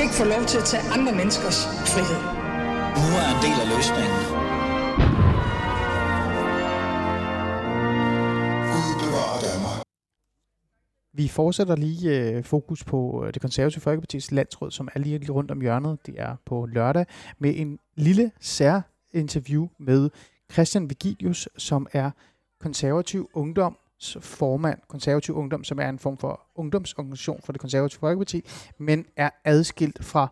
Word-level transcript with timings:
skal 0.00 0.08
ikke 0.08 0.22
få 0.24 0.38
lov 0.38 0.46
til 0.46 0.58
at 0.58 0.64
tage 0.64 0.82
andre 0.92 1.12
menneskers 1.12 1.66
frihed. 1.92 2.20
Nu 3.02 3.08
er 3.22 3.28
en 3.34 3.40
del 3.46 3.56
af 3.62 3.68
løsningen. 3.74 4.20
Vi 11.12 11.28
fortsætter 11.28 11.76
lige 11.76 12.20
øh, 12.20 12.44
fokus 12.44 12.84
på 12.84 13.24
øh, 13.24 13.34
det 13.34 13.42
konservative 13.42 13.82
Folkeparti's 13.82 14.28
landsråd, 14.30 14.70
som 14.70 14.88
er 14.94 14.98
lige, 14.98 15.18
lige 15.18 15.32
rundt 15.32 15.50
om 15.50 15.60
hjørnet. 15.60 15.98
Det 16.06 16.14
er 16.18 16.36
på 16.46 16.66
lørdag 16.66 17.06
med 17.38 17.52
en 17.56 17.78
lille 17.96 18.30
særinterview 18.40 19.68
med 19.78 20.10
Christian 20.52 20.90
Vigilius, 20.90 21.48
som 21.56 21.86
er 21.92 22.10
konservativ 22.60 23.30
ungdoms 23.34 23.76
formand, 24.20 24.78
konservativ 24.88 25.34
ungdom, 25.34 25.64
som 25.64 25.78
er 25.78 25.88
en 25.88 25.98
form 25.98 26.18
for 26.18 26.40
ungdomsorganisation 26.54 27.40
for 27.44 27.52
det 27.52 27.60
konservative 27.60 28.00
Folkeparti, 28.00 28.44
men 28.78 29.06
er 29.16 29.30
adskilt 29.44 30.04
fra 30.04 30.28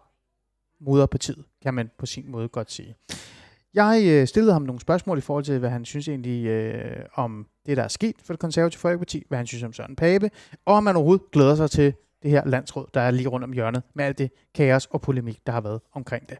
moderpartiet, 0.80 1.44
kan 1.62 1.74
man 1.74 1.90
på 1.98 2.06
sin 2.06 2.30
måde 2.30 2.48
godt 2.48 2.72
sige. 2.72 2.94
Jeg 3.74 4.02
øh, 4.06 4.26
stillede 4.26 4.52
ham 4.52 4.62
nogle 4.62 4.80
spørgsmål 4.80 5.18
i 5.18 5.20
forhold 5.20 5.44
til, 5.44 5.58
hvad 5.58 5.70
han 5.70 5.84
synes 5.84 6.08
egentlig 6.08 6.46
øh, 6.46 7.04
om 7.14 7.46
det, 7.66 7.76
der 7.76 7.82
er 7.82 7.88
sket 7.88 8.16
for 8.24 8.32
det 8.32 8.40
konservative 8.40 8.80
Folkeparti, 8.80 9.24
hvad 9.28 9.38
han 9.38 9.46
synes 9.46 9.62
om 9.62 9.72
Søren 9.72 9.96
Pape, 9.96 10.30
og 10.64 10.74
om 10.74 10.84
man 10.84 10.96
overhovedet 10.96 11.30
glæder 11.32 11.54
sig 11.54 11.70
til 11.70 11.94
det 12.22 12.30
her 12.30 12.46
landsråd, 12.46 12.86
der 12.94 13.00
er 13.00 13.10
lige 13.10 13.28
rundt 13.28 13.44
om 13.44 13.52
hjørnet, 13.52 13.82
med 13.94 14.04
alt 14.04 14.18
det 14.18 14.30
kaos 14.54 14.86
og 14.86 15.00
polemik, 15.00 15.46
der 15.46 15.52
har 15.52 15.60
været 15.60 15.80
omkring 15.92 16.28
det. 16.28 16.38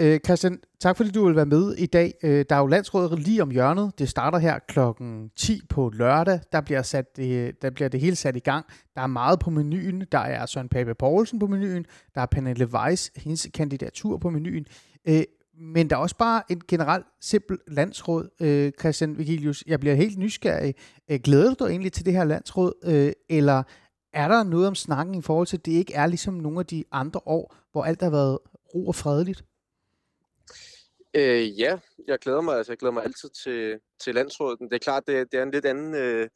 Øh, 0.00 0.20
Christian, 0.24 0.58
tak 0.80 0.96
fordi 0.96 1.10
du 1.10 1.26
vil 1.26 1.36
være 1.36 1.46
med 1.46 1.74
i 1.74 1.86
dag. 1.86 2.14
Øh, 2.22 2.44
der 2.48 2.56
er 2.56 2.60
jo 2.60 2.66
landsrådet 2.66 3.18
lige 3.18 3.42
om 3.42 3.50
hjørnet. 3.50 3.98
Det 3.98 4.08
starter 4.08 4.38
her 4.38 4.58
klokken 4.68 5.30
10 5.36 5.60
på 5.68 5.90
lørdag. 5.94 6.40
Der 6.52 6.60
bliver, 6.60 6.82
sat 6.82 7.18
øh, 7.18 7.52
der 7.62 7.70
bliver 7.70 7.88
det 7.88 8.00
hele 8.00 8.16
sat 8.16 8.36
i 8.36 8.40
gang. 8.40 8.66
Der 8.94 9.02
er 9.02 9.06
meget 9.06 9.38
på 9.38 9.50
menuen. 9.50 10.04
Der 10.12 10.18
er 10.18 10.46
Søren 10.46 10.68
Pape 10.68 10.94
Poulsen 10.94 11.38
på 11.38 11.46
menuen. 11.46 11.86
Der 12.14 12.20
er 12.20 12.26
Pernille 12.26 12.66
Weiss, 12.66 13.10
hendes 13.16 13.48
kandidatur 13.54 14.18
på 14.18 14.30
menuen. 14.30 14.66
Øh, 15.08 15.22
men 15.58 15.90
der 15.90 15.96
er 15.96 16.00
også 16.00 16.16
bare 16.16 16.42
en 16.48 16.60
generelt 16.68 17.06
simpel 17.20 17.58
landsråd, 17.68 18.28
øh, 18.40 18.72
Christian 18.80 19.18
Vigilius. 19.18 19.64
Jeg 19.66 19.80
bliver 19.80 19.94
helt 19.94 20.18
nysgerrig. 20.18 20.74
Øh, 21.10 21.20
glæder 21.24 21.54
du 21.54 21.64
dig 21.64 21.70
egentlig 21.70 21.92
til 21.92 22.06
det 22.06 22.12
her 22.12 22.24
landsråd, 22.24 22.72
øh, 22.84 23.12
eller 23.28 23.62
er 24.12 24.28
der 24.28 24.42
noget 24.42 24.66
om 24.66 24.74
snakken 24.74 25.14
i 25.14 25.22
forhold 25.22 25.46
til, 25.46 25.56
at 25.56 25.66
det 25.66 25.72
ikke 25.72 25.94
er 25.94 26.06
ligesom 26.06 26.34
nogle 26.34 26.60
af 26.60 26.66
de 26.66 26.84
andre 26.92 27.20
år, 27.26 27.54
hvor 27.72 27.84
alt 27.84 28.02
har 28.02 28.10
været 28.10 28.38
ro 28.74 28.86
og 28.86 28.94
fredeligt? 28.94 29.44
Øh, 31.16 31.60
ja, 31.60 31.78
jeg 32.08 32.18
glæder 32.18 32.40
mig. 32.40 32.56
Altså, 32.56 32.72
jeg 32.72 32.78
glæder 32.78 32.92
mig 32.92 33.04
altid 33.04 33.30
til, 33.44 33.80
til 34.00 34.14
landsrådet. 34.14 34.58
Det 34.60 34.72
er 34.72 34.78
klart, 34.78 35.06
det, 35.06 35.32
det 35.32 35.38
er 35.38 35.42
en 35.42 35.50
lidt 35.50 35.64
anden 35.64 35.94
øh, 35.94 36.28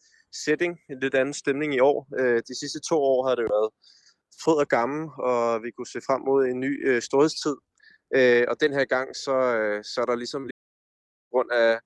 setting, 0.44 0.78
en 0.90 1.00
lidt 1.00 1.14
anden 1.14 1.34
stemning 1.34 1.74
i 1.74 1.80
år. 1.80 2.08
Øh, 2.20 2.42
de 2.48 2.58
sidste 2.60 2.80
to 2.88 2.96
år 2.96 3.28
har 3.28 3.34
det 3.34 3.44
været 3.44 3.70
fryd 4.44 4.54
og 4.54 4.68
gammel, 4.68 5.08
og 5.18 5.62
vi 5.62 5.70
kunne 5.70 5.86
se 5.86 6.00
frem 6.06 6.20
mod 6.20 6.46
en 6.46 6.60
ny 6.60 6.88
øh, 6.88 7.02
storhedstid. 7.02 7.56
Øh, 8.16 8.44
og 8.48 8.60
den 8.60 8.72
her 8.72 8.84
gang, 8.84 9.16
så, 9.16 9.36
øh, 9.58 9.84
så 9.84 10.00
er 10.00 10.04
der 10.04 10.16
ligesom 10.16 10.50
grund 11.32 11.50
af 11.52 11.80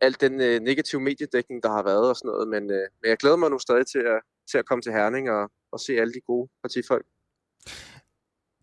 al 0.00 0.16
den 0.20 0.40
øh, 0.40 0.60
negative 0.60 1.00
mediedækning, 1.00 1.62
der 1.62 1.70
har 1.70 1.82
været 1.82 2.08
og 2.08 2.16
sådan 2.16 2.28
noget. 2.28 2.48
Men, 2.48 2.62
øh, 2.70 2.86
men 3.00 3.08
jeg 3.10 3.16
glæder 3.16 3.36
mig 3.36 3.50
nu 3.50 3.58
stadig 3.58 3.86
til 3.86 3.98
at, 3.98 4.20
til 4.50 4.58
at 4.58 4.66
komme 4.66 4.82
til 4.82 4.92
Herning 4.92 5.30
og, 5.30 5.50
og 5.72 5.80
se 5.80 5.92
alle 5.92 6.12
de 6.12 6.20
gode 6.20 6.48
partifolk. 6.62 7.06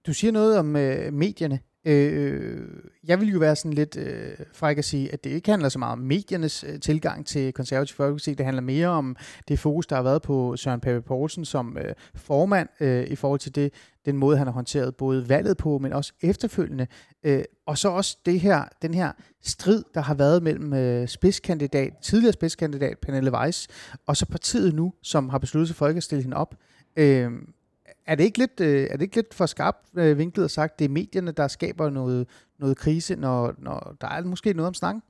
Du 0.06 0.14
siger 0.14 0.32
noget 0.32 0.58
om 0.58 0.76
øh, 0.76 1.14
medierne. 1.14 1.60
Øh, 1.86 2.68
jeg 3.04 3.20
vil 3.20 3.30
jo 3.30 3.40
være 3.40 3.56
sådan 3.56 3.74
lidt 3.74 3.98
øh, 3.98 4.32
fræk 4.54 4.78
at 4.78 4.86
sige, 4.86 5.14
at 5.14 5.24
det 5.24 5.30
ikke 5.30 5.52
handler 5.52 5.70
så 5.70 5.80
meget 5.80 5.92
om 5.92 6.00
mediernes 6.00 6.64
øh, 6.64 6.80
tilgang 6.80 7.26
til 7.26 7.54
konservativ 7.54 7.96
folkeparti. 7.96 8.34
Det 8.34 8.46
handler 8.46 8.62
mere 8.62 8.88
om 8.88 9.16
det 9.48 9.60
fokus, 9.60 9.88
der 9.88 9.96
har 9.96 10.04
været 10.04 10.22
på 10.22 10.58
Søren 10.58 10.80
Pape 10.80 11.02
Poulsen 11.02 11.45
som 11.45 11.78
øh, 11.78 11.94
formand 12.16 12.70
øh, 12.80 13.08
i 13.08 13.16
forhold 13.16 13.39
til 13.39 13.55
det, 13.55 13.73
den 14.05 14.17
måde, 14.17 14.38
han 14.38 14.48
har 14.48 14.54
håndteret 14.54 14.95
både 14.95 15.30
valget 15.30 15.58
på, 15.58 15.78
men 15.78 15.94
også 15.94 16.14
efterfølgende. 16.22 16.88
Øh, 17.23 17.44
og 17.66 17.78
så 17.78 17.89
også 17.89 18.17
det 18.26 18.39
her, 18.39 18.64
den 18.82 18.94
her 18.94 19.11
strid, 19.42 19.84
der 19.94 20.02
har 20.02 20.14
været 20.14 20.44
mellem 20.44 20.73
øh, 20.73 21.08
spidskandidat, 21.08 21.94
tidligere 22.02 22.34
spidskandidat 22.34 22.98
Pernille 23.02 23.34
Weiss, 23.34 23.67
og 24.08 24.17
så 24.17 24.26
partiet 24.26 24.76
nu, 24.76 24.94
som 25.04 25.30
har 25.30 25.38
besluttet 25.38 25.67
sig 25.67 25.76
for 25.76 25.88
ikke 25.88 25.98
at 25.98 26.04
stille 26.04 26.23
hende 26.23 26.38
op. 26.38 26.55
Øh, 26.95 27.32
er 28.06 28.16
det 28.16 28.23
ikke 28.23 28.38
lidt, 28.38 28.60
øh, 28.60 28.84
er 28.84 28.98
det 28.98 29.02
ikke 29.02 29.16
lidt 29.16 29.34
for 29.34 29.45
skarpt 29.45 29.86
øh, 29.98 30.17
vinklet 30.17 30.44
og 30.44 30.52
sagt, 30.52 30.80
det 30.80 30.86
er 30.86 30.89
medierne, 30.89 31.32
der 31.32 31.48
skaber 31.48 31.89
noget, 31.89 32.28
noget 32.60 32.78
krise, 32.78 33.16
når, 33.16 33.56
når 33.58 33.95
der 34.02 34.08
er 34.08 34.23
måske 34.23 34.54
noget 34.54 34.67
om 34.67 34.73
snakken? 34.73 35.02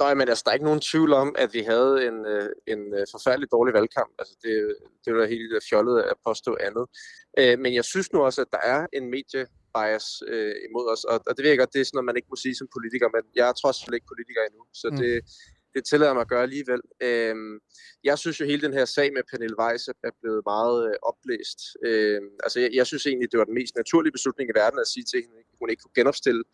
Nej, 0.00 0.14
men 0.14 0.28
altså, 0.28 0.42
der 0.44 0.50
er 0.50 0.54
ikke 0.54 0.70
nogen 0.70 0.80
tvivl 0.80 1.12
om, 1.12 1.34
at 1.38 1.50
vi 1.56 1.62
havde 1.72 2.06
en, 2.08 2.26
øh, 2.26 2.48
en 2.66 2.80
øh, 2.98 3.06
forfærdelig 3.14 3.48
dårlig 3.52 3.74
valgkamp. 3.74 4.12
Altså, 4.18 4.34
det, 4.42 4.76
det 5.04 5.14
var 5.14 5.26
helt 5.26 5.64
fjollet 5.70 5.96
at 6.02 6.16
påstå 6.26 6.56
andet. 6.66 6.86
Øh, 7.38 7.58
men 7.62 7.74
jeg 7.74 7.84
synes 7.84 8.12
nu 8.12 8.18
også, 8.28 8.40
at 8.40 8.50
der 8.52 8.62
er 8.74 8.86
en 8.92 9.04
medie 9.10 9.42
bias 9.74 10.06
øh, 10.32 10.54
imod 10.68 10.86
os, 10.94 11.04
og, 11.04 11.16
og 11.28 11.32
det 11.36 11.42
ved 11.42 11.50
jeg 11.50 11.58
godt, 11.58 11.72
det 11.74 11.80
er 11.80 11.84
sådan 11.84 11.96
noget, 11.96 12.10
man 12.10 12.18
ikke 12.18 12.32
må 12.32 12.36
sige 12.44 12.56
som 12.60 12.68
politiker, 12.76 13.08
men 13.16 13.22
jeg 13.38 13.46
er 13.48 13.56
trods 13.62 13.78
alt 13.82 13.94
ikke 13.94 14.10
politiker 14.12 14.42
endnu, 14.48 14.62
så 14.80 14.88
mm. 14.90 14.96
det, 15.00 15.12
det 15.74 15.82
tillader 15.90 16.14
mig 16.14 16.20
at 16.20 16.32
gøre 16.34 16.42
alligevel. 16.48 16.80
Øh, 17.06 17.36
jeg 18.04 18.18
synes 18.18 18.40
jo, 18.40 18.44
hele 18.44 18.62
den 18.66 18.74
her 18.78 18.84
sag 18.84 19.12
med 19.12 19.22
Pernille 19.30 19.58
Weiss 19.60 19.88
er 19.88 20.12
blevet 20.22 20.42
meget 20.52 20.78
øh, 20.88 20.94
oplæst. 21.10 21.58
Øh, 21.86 22.20
altså, 22.44 22.60
jeg, 22.60 22.70
jeg 22.78 22.86
synes 22.86 23.06
egentlig, 23.06 23.28
det 23.32 23.38
var 23.38 23.48
den 23.50 23.58
mest 23.60 23.74
naturlige 23.76 24.12
beslutning 24.12 24.46
i 24.50 24.58
verden 24.62 24.78
at 24.78 24.88
sige 24.94 25.04
til 25.10 25.18
hende, 25.24 25.36
at 25.38 25.58
hun 25.60 25.70
ikke 25.70 25.82
kunne 25.82 25.98
genopstille 26.00 26.44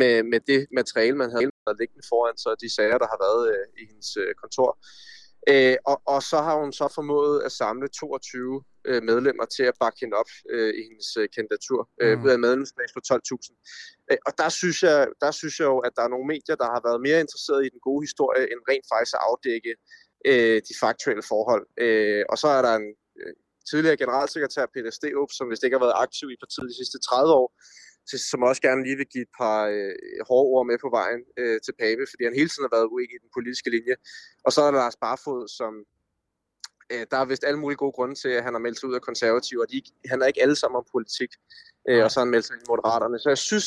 med, 0.00 0.22
med 0.32 0.40
det 0.50 0.60
materiale, 0.78 1.16
man 1.22 1.30
havde 1.30 1.50
liggende 1.80 2.04
foran 2.10 2.36
sig, 2.42 2.52
de 2.64 2.74
sager, 2.76 2.98
der 3.02 3.08
har 3.12 3.20
været 3.26 3.42
øh, 3.52 3.64
i 3.80 3.82
hendes 3.90 4.10
øh, 4.22 4.34
kontor. 4.42 4.70
Øh, 5.50 5.76
og, 5.90 5.96
og 6.12 6.20
så 6.30 6.38
har 6.46 6.56
hun 6.62 6.72
så 6.72 6.86
formået 6.94 7.42
at 7.46 7.52
samle 7.52 7.88
22 7.88 8.62
øh, 8.88 9.02
medlemmer 9.10 9.46
til 9.56 9.64
at 9.70 9.76
bakke 9.82 9.98
hende 10.02 10.16
op 10.22 10.30
øh, 10.54 10.72
i 10.80 10.82
hendes 10.88 11.10
øh, 11.20 11.26
kandidatur, 11.36 11.80
øh, 12.02 12.14
mm. 12.18 12.24
ud 12.24 12.30
af 12.30 12.38
medlemsbase 12.46 12.92
på 12.96 13.02
12.000. 13.12 14.08
Øh, 14.10 14.18
og 14.26 14.32
der 14.40 14.48
synes, 14.60 14.78
jeg, 14.88 14.98
der 15.24 15.30
synes 15.40 15.54
jeg 15.60 15.68
jo, 15.74 15.78
at 15.86 15.92
der 15.96 16.02
er 16.04 16.12
nogle 16.14 16.30
medier, 16.34 16.56
der 16.62 16.68
har 16.74 16.80
været 16.88 17.00
mere 17.06 17.20
interesserede 17.24 17.66
i 17.66 17.72
den 17.74 17.80
gode 17.88 18.02
historie, 18.06 18.42
end 18.52 18.60
rent 18.70 18.86
faktisk 18.92 19.14
at 19.18 19.24
afdække 19.28 19.72
øh, 20.30 20.58
de 20.68 20.74
faktuelle 20.84 21.24
forhold. 21.32 21.64
Øh, 21.84 22.24
og 22.32 22.36
så 22.42 22.48
er 22.56 22.62
der 22.66 22.74
en 22.80 22.88
øh, 23.20 23.34
tidligere 23.70 23.96
generalsekretær, 24.02 24.64
Peter 24.74 24.92
Steup, 24.98 25.30
som 25.36 25.50
vist 25.50 25.64
ikke 25.64 25.76
har 25.76 25.86
været 25.86 26.02
aktiv 26.06 26.26
i 26.30 26.42
partiet 26.42 26.70
de 26.72 26.78
sidste 26.80 26.98
30 27.00 27.32
år, 27.40 27.48
som 28.30 28.42
også 28.50 28.62
gerne 28.68 28.84
lige 28.86 28.98
vil 29.00 29.12
give 29.14 29.26
et 29.28 29.34
par 29.42 29.58
øh, 29.74 29.94
hårde 30.28 30.48
ord 30.54 30.66
med 30.70 30.78
på 30.84 30.90
vejen 30.98 31.22
øh, 31.40 31.58
til 31.64 31.74
Pape, 31.80 32.04
fordi 32.10 32.22
han 32.24 32.38
hele 32.40 32.50
tiden 32.50 32.66
har 32.66 32.76
været 32.76 32.92
uenig 32.94 33.14
i 33.16 33.24
den 33.24 33.30
politiske 33.36 33.70
linje. 33.76 33.96
Og 34.46 34.50
så 34.52 34.58
er 34.62 34.70
der 34.70 34.82
Lars 34.82 34.98
Barfod, 35.04 35.42
som 35.58 35.72
øh, 36.92 37.06
der 37.10 37.16
er 37.16 37.24
vist 37.24 37.44
alle 37.44 37.58
mulige 37.58 37.76
gode 37.76 37.92
grunde 37.92 38.14
til, 38.14 38.28
at 38.28 38.44
han 38.44 38.54
har 38.54 38.60
meldt 38.60 38.78
sig 38.80 38.88
ud 38.88 38.94
af 38.94 39.00
konservativ, 39.00 39.58
og 39.58 39.66
de, 39.72 39.82
han 40.10 40.22
er 40.22 40.26
ikke 40.26 40.42
alle 40.42 40.56
sammen 40.56 40.76
om 40.76 40.86
politik, 40.92 41.30
øh, 41.88 42.04
og 42.04 42.10
så 42.10 42.20
har 42.20 42.24
han 42.24 42.30
meldt 42.30 42.46
sig 42.46 42.54
ind 42.54 42.62
i 42.62 42.70
Moderaterne. 42.72 43.18
Så 43.18 43.28
jeg 43.28 43.38
synes, 43.38 43.66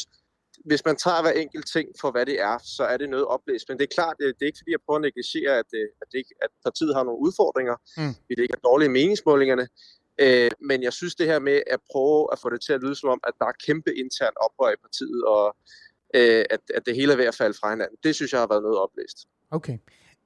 hvis 0.65 0.85
man 0.85 0.95
tager 0.95 1.21
hver 1.21 1.31
enkelt 1.31 1.67
ting 1.75 1.87
for, 2.01 2.11
hvad 2.11 2.25
det 2.25 2.41
er, 2.41 2.57
så 2.77 2.83
er 2.83 2.97
det 2.97 3.09
noget 3.09 3.25
oplæst. 3.25 3.65
Men 3.69 3.77
det 3.77 3.83
er 3.83 3.95
klart, 3.97 4.15
det, 4.19 4.25
det 4.35 4.41
er 4.41 4.45
ikke 4.45 4.61
fordi, 4.61 4.71
jeg 4.71 4.85
prøver 4.85 4.99
at 4.99 5.01
negligere, 5.01 5.57
at, 5.59 5.65
det, 5.71 5.83
at, 6.01 6.07
det 6.11 6.17
ikke, 6.17 6.35
at 6.41 6.49
partiet 6.63 6.95
har 6.95 7.03
nogle 7.03 7.19
udfordringer, 7.19 7.75
mm. 7.97 8.13
fordi 8.21 8.33
det 8.35 8.43
ikke 8.45 8.57
er 8.59 8.67
dårlige 8.69 8.89
meningsmålingerne. 8.89 9.67
Øh, 10.21 10.51
men 10.69 10.83
jeg 10.83 10.93
synes 10.93 11.15
det 11.15 11.27
her 11.27 11.39
med 11.39 11.61
at 11.67 11.79
prøve 11.91 12.27
at 12.31 12.39
få 12.39 12.49
det 12.49 12.61
til 12.61 12.73
at 12.73 12.81
lyde 12.83 12.95
som 12.95 13.09
om, 13.09 13.19
at 13.27 13.33
der 13.39 13.45
er 13.45 13.55
kæmpe 13.65 13.91
intern 13.95 14.33
oprør 14.45 14.71
i 14.73 14.79
partiet, 14.85 15.23
og 15.23 15.55
øh, 16.15 16.45
at, 16.49 16.61
at 16.77 16.85
det 16.85 16.95
hele 16.95 17.13
er 17.13 17.17
ved 17.17 17.25
at 17.25 17.35
falde 17.35 17.57
fra 17.59 17.69
hinanden, 17.69 17.97
det 18.03 18.15
synes 18.15 18.31
jeg 18.33 18.39
har 18.39 18.47
været 18.47 18.63
noget 18.63 18.77
oplæst. 18.77 19.17
Okay. 19.51 19.77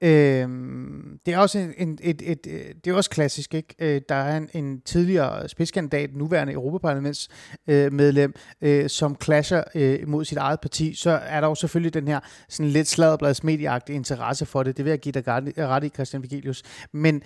Øhm, 0.02 1.20
det 1.26 1.34
er 1.34 1.38
også 1.38 1.60
en, 1.60 1.74
en, 1.78 1.98
et, 2.02 2.22
et, 2.26 2.48
et, 2.48 2.86
det 2.86 2.92
er 2.92 2.96
også 2.96 3.10
klassisk, 3.10 3.54
ikke? 3.54 3.76
Øh, 3.80 4.02
der 4.10 4.16
er 4.16 4.38
en, 4.38 4.50
en 4.54 4.82
tidligere 4.82 5.50
spidskandidat, 5.50 6.16
nuværende 6.16 6.54
Europaparlaments 6.54 7.30
øh, 7.68 7.94
medlem, 7.94 8.34
øh, 8.62 8.90
som 8.90 9.16
clasher 9.24 9.64
øh, 9.76 10.08
mod 10.08 10.26
sit 10.26 10.38
eget 10.38 10.60
parti, 10.60 10.94
så 10.94 11.10
er 11.10 11.42
der 11.42 11.48
jo 11.48 11.56
selvfølgelig 11.56 11.94
den 11.94 12.08
her 12.08 12.20
sådan 12.50 12.72
lidt 12.72 12.88
sladderbladsmedieagtige 12.88 13.96
interesse 13.96 14.46
for 14.46 14.64
det. 14.64 14.78
Det 14.78 14.86
vil 14.86 14.90
jeg 14.92 15.00
give 15.00 15.12
dig 15.12 15.28
ret 15.28 15.84
i, 15.84 15.90
Christian 15.90 16.24
Vigilius. 16.24 16.64
Men 16.94 17.24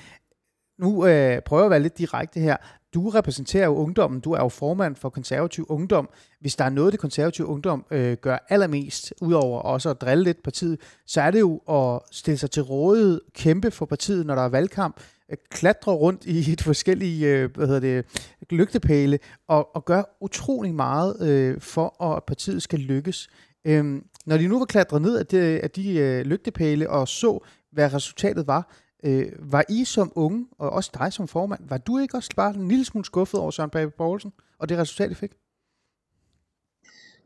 nu 0.80 1.07
øh, 1.07 1.42
prøver 1.42 1.62
jeg 1.62 1.65
at 1.65 1.71
være 1.71 1.80
lidt 1.80 1.97
direkte 1.97 2.39
her. 2.39 2.57
Du 2.94 3.10
repræsenterer 3.10 3.66
jo 3.66 3.75
ungdommen, 3.75 4.19
du 4.19 4.31
er 4.31 4.40
jo 4.40 4.50
formand 4.50 4.95
for 4.95 5.10
konservativ 5.10 5.66
ungdom. 5.69 6.10
Hvis 6.42 6.56
der 6.56 6.66
er 6.66 6.69
noget, 6.69 6.92
det 6.92 7.00
konservative 7.00 7.48
ungdom 7.48 7.86
øh, 7.92 8.18
gør 8.18 8.38
allermest, 8.50 9.13
udover 9.22 9.60
også 9.60 9.90
at 9.90 10.01
drille 10.01 10.24
lidt 10.24 10.44
partiet, 10.44 10.80
så 11.06 11.22
er 11.22 11.31
det 11.31 11.40
jo 11.40 11.57
at 11.57 12.00
stille 12.12 12.38
sig 12.38 12.51
til 12.51 12.63
rådighed, 12.63 13.22
kæmpe 13.36 13.72
for 13.72 13.86
partiet, 13.86 14.25
når 14.25 14.36
der 14.36 14.42
er 14.42 14.50
valgkamp, 14.50 15.00
øh, 15.31 15.38
klatre 15.50 15.92
rundt 15.92 16.25
i 16.25 16.51
et 16.51 16.62
forskellige 16.62 17.28
øh, 17.28 17.56
hvad 17.56 17.68
hedder 17.68 17.80
det, 17.80 18.06
lygtepæle, 18.50 19.19
og, 19.48 19.75
og 19.75 19.86
gøre 19.86 20.06
utrolig 20.22 20.75
meget 20.75 21.22
øh, 21.22 21.62
for, 21.62 22.04
at 22.04 22.24
partiet 22.24 22.63
skal 22.63 22.80
lykkes. 22.80 23.30
Øhm, 23.66 24.06
når 24.25 24.38
de 24.38 24.48
nu 24.48 24.60
var 24.60 24.66
klatret 24.66 25.01
ned 25.01 25.18
af 25.18 25.25
de, 25.25 25.38
af 25.40 25.72
de 25.72 25.98
øh, 25.98 26.25
lygtepæle 26.25 26.90
og 26.90 27.07
så, 27.07 27.40
hvad 27.72 27.94
resultatet 27.94 28.48
var, 28.48 28.74
Øh, 29.05 29.51
var 29.51 29.65
I 29.69 29.85
som 29.85 30.11
unge, 30.15 30.47
og 30.57 30.69
også 30.69 30.91
dig 31.00 31.13
som 31.13 31.27
formand, 31.27 31.69
var 31.69 31.77
du 31.77 31.97
ikke 31.97 32.17
også 32.17 32.29
bare 32.35 32.55
en 32.55 32.67
lille 32.67 32.85
smule 32.85 33.05
skuffet 33.05 33.39
over 33.39 33.51
Søren 33.51 33.69
Pape 33.69 33.91
Poulsen, 33.91 34.33
og 34.59 34.69
det 34.69 34.77
resultat, 34.77 35.11
I 35.11 35.13
fik? 35.13 35.31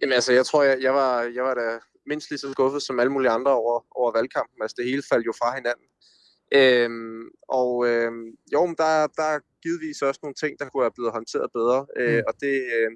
Jamen 0.02 0.14
altså, 0.14 0.34
jeg 0.34 0.46
tror, 0.46 0.64
jeg, 0.64 0.78
jeg, 0.82 0.94
var, 0.94 1.22
jeg 1.22 1.44
var 1.44 1.54
da 1.54 1.80
mindst 2.06 2.30
lige 2.30 2.40
så 2.40 2.52
skuffet 2.52 2.82
som 2.82 3.00
alle 3.00 3.12
mulige 3.12 3.32
andre 3.32 3.52
over, 3.52 3.86
over 3.92 4.12
valgkampen. 4.12 4.62
Altså, 4.62 4.76
det 4.78 4.86
hele 4.86 5.04
faldt 5.10 5.26
jo 5.26 5.34
fra 5.42 5.56
hinanden. 5.56 5.88
Øhm, 6.60 7.24
og 7.60 7.88
øhm, 7.88 8.26
jo, 8.54 8.66
men 8.66 8.76
der, 8.76 9.08
der 9.20 9.28
er 9.36 9.40
givetvis 9.64 10.02
også 10.02 10.20
nogle 10.24 10.40
ting, 10.42 10.60
der 10.60 10.70
kunne 10.70 10.84
have 10.84 10.98
blevet 10.98 11.12
håndteret 11.12 11.50
bedre, 11.58 11.80
øh, 12.00 12.18
mm. 12.18 12.24
og 12.28 12.34
det, 12.42 12.56
øh, 12.78 12.92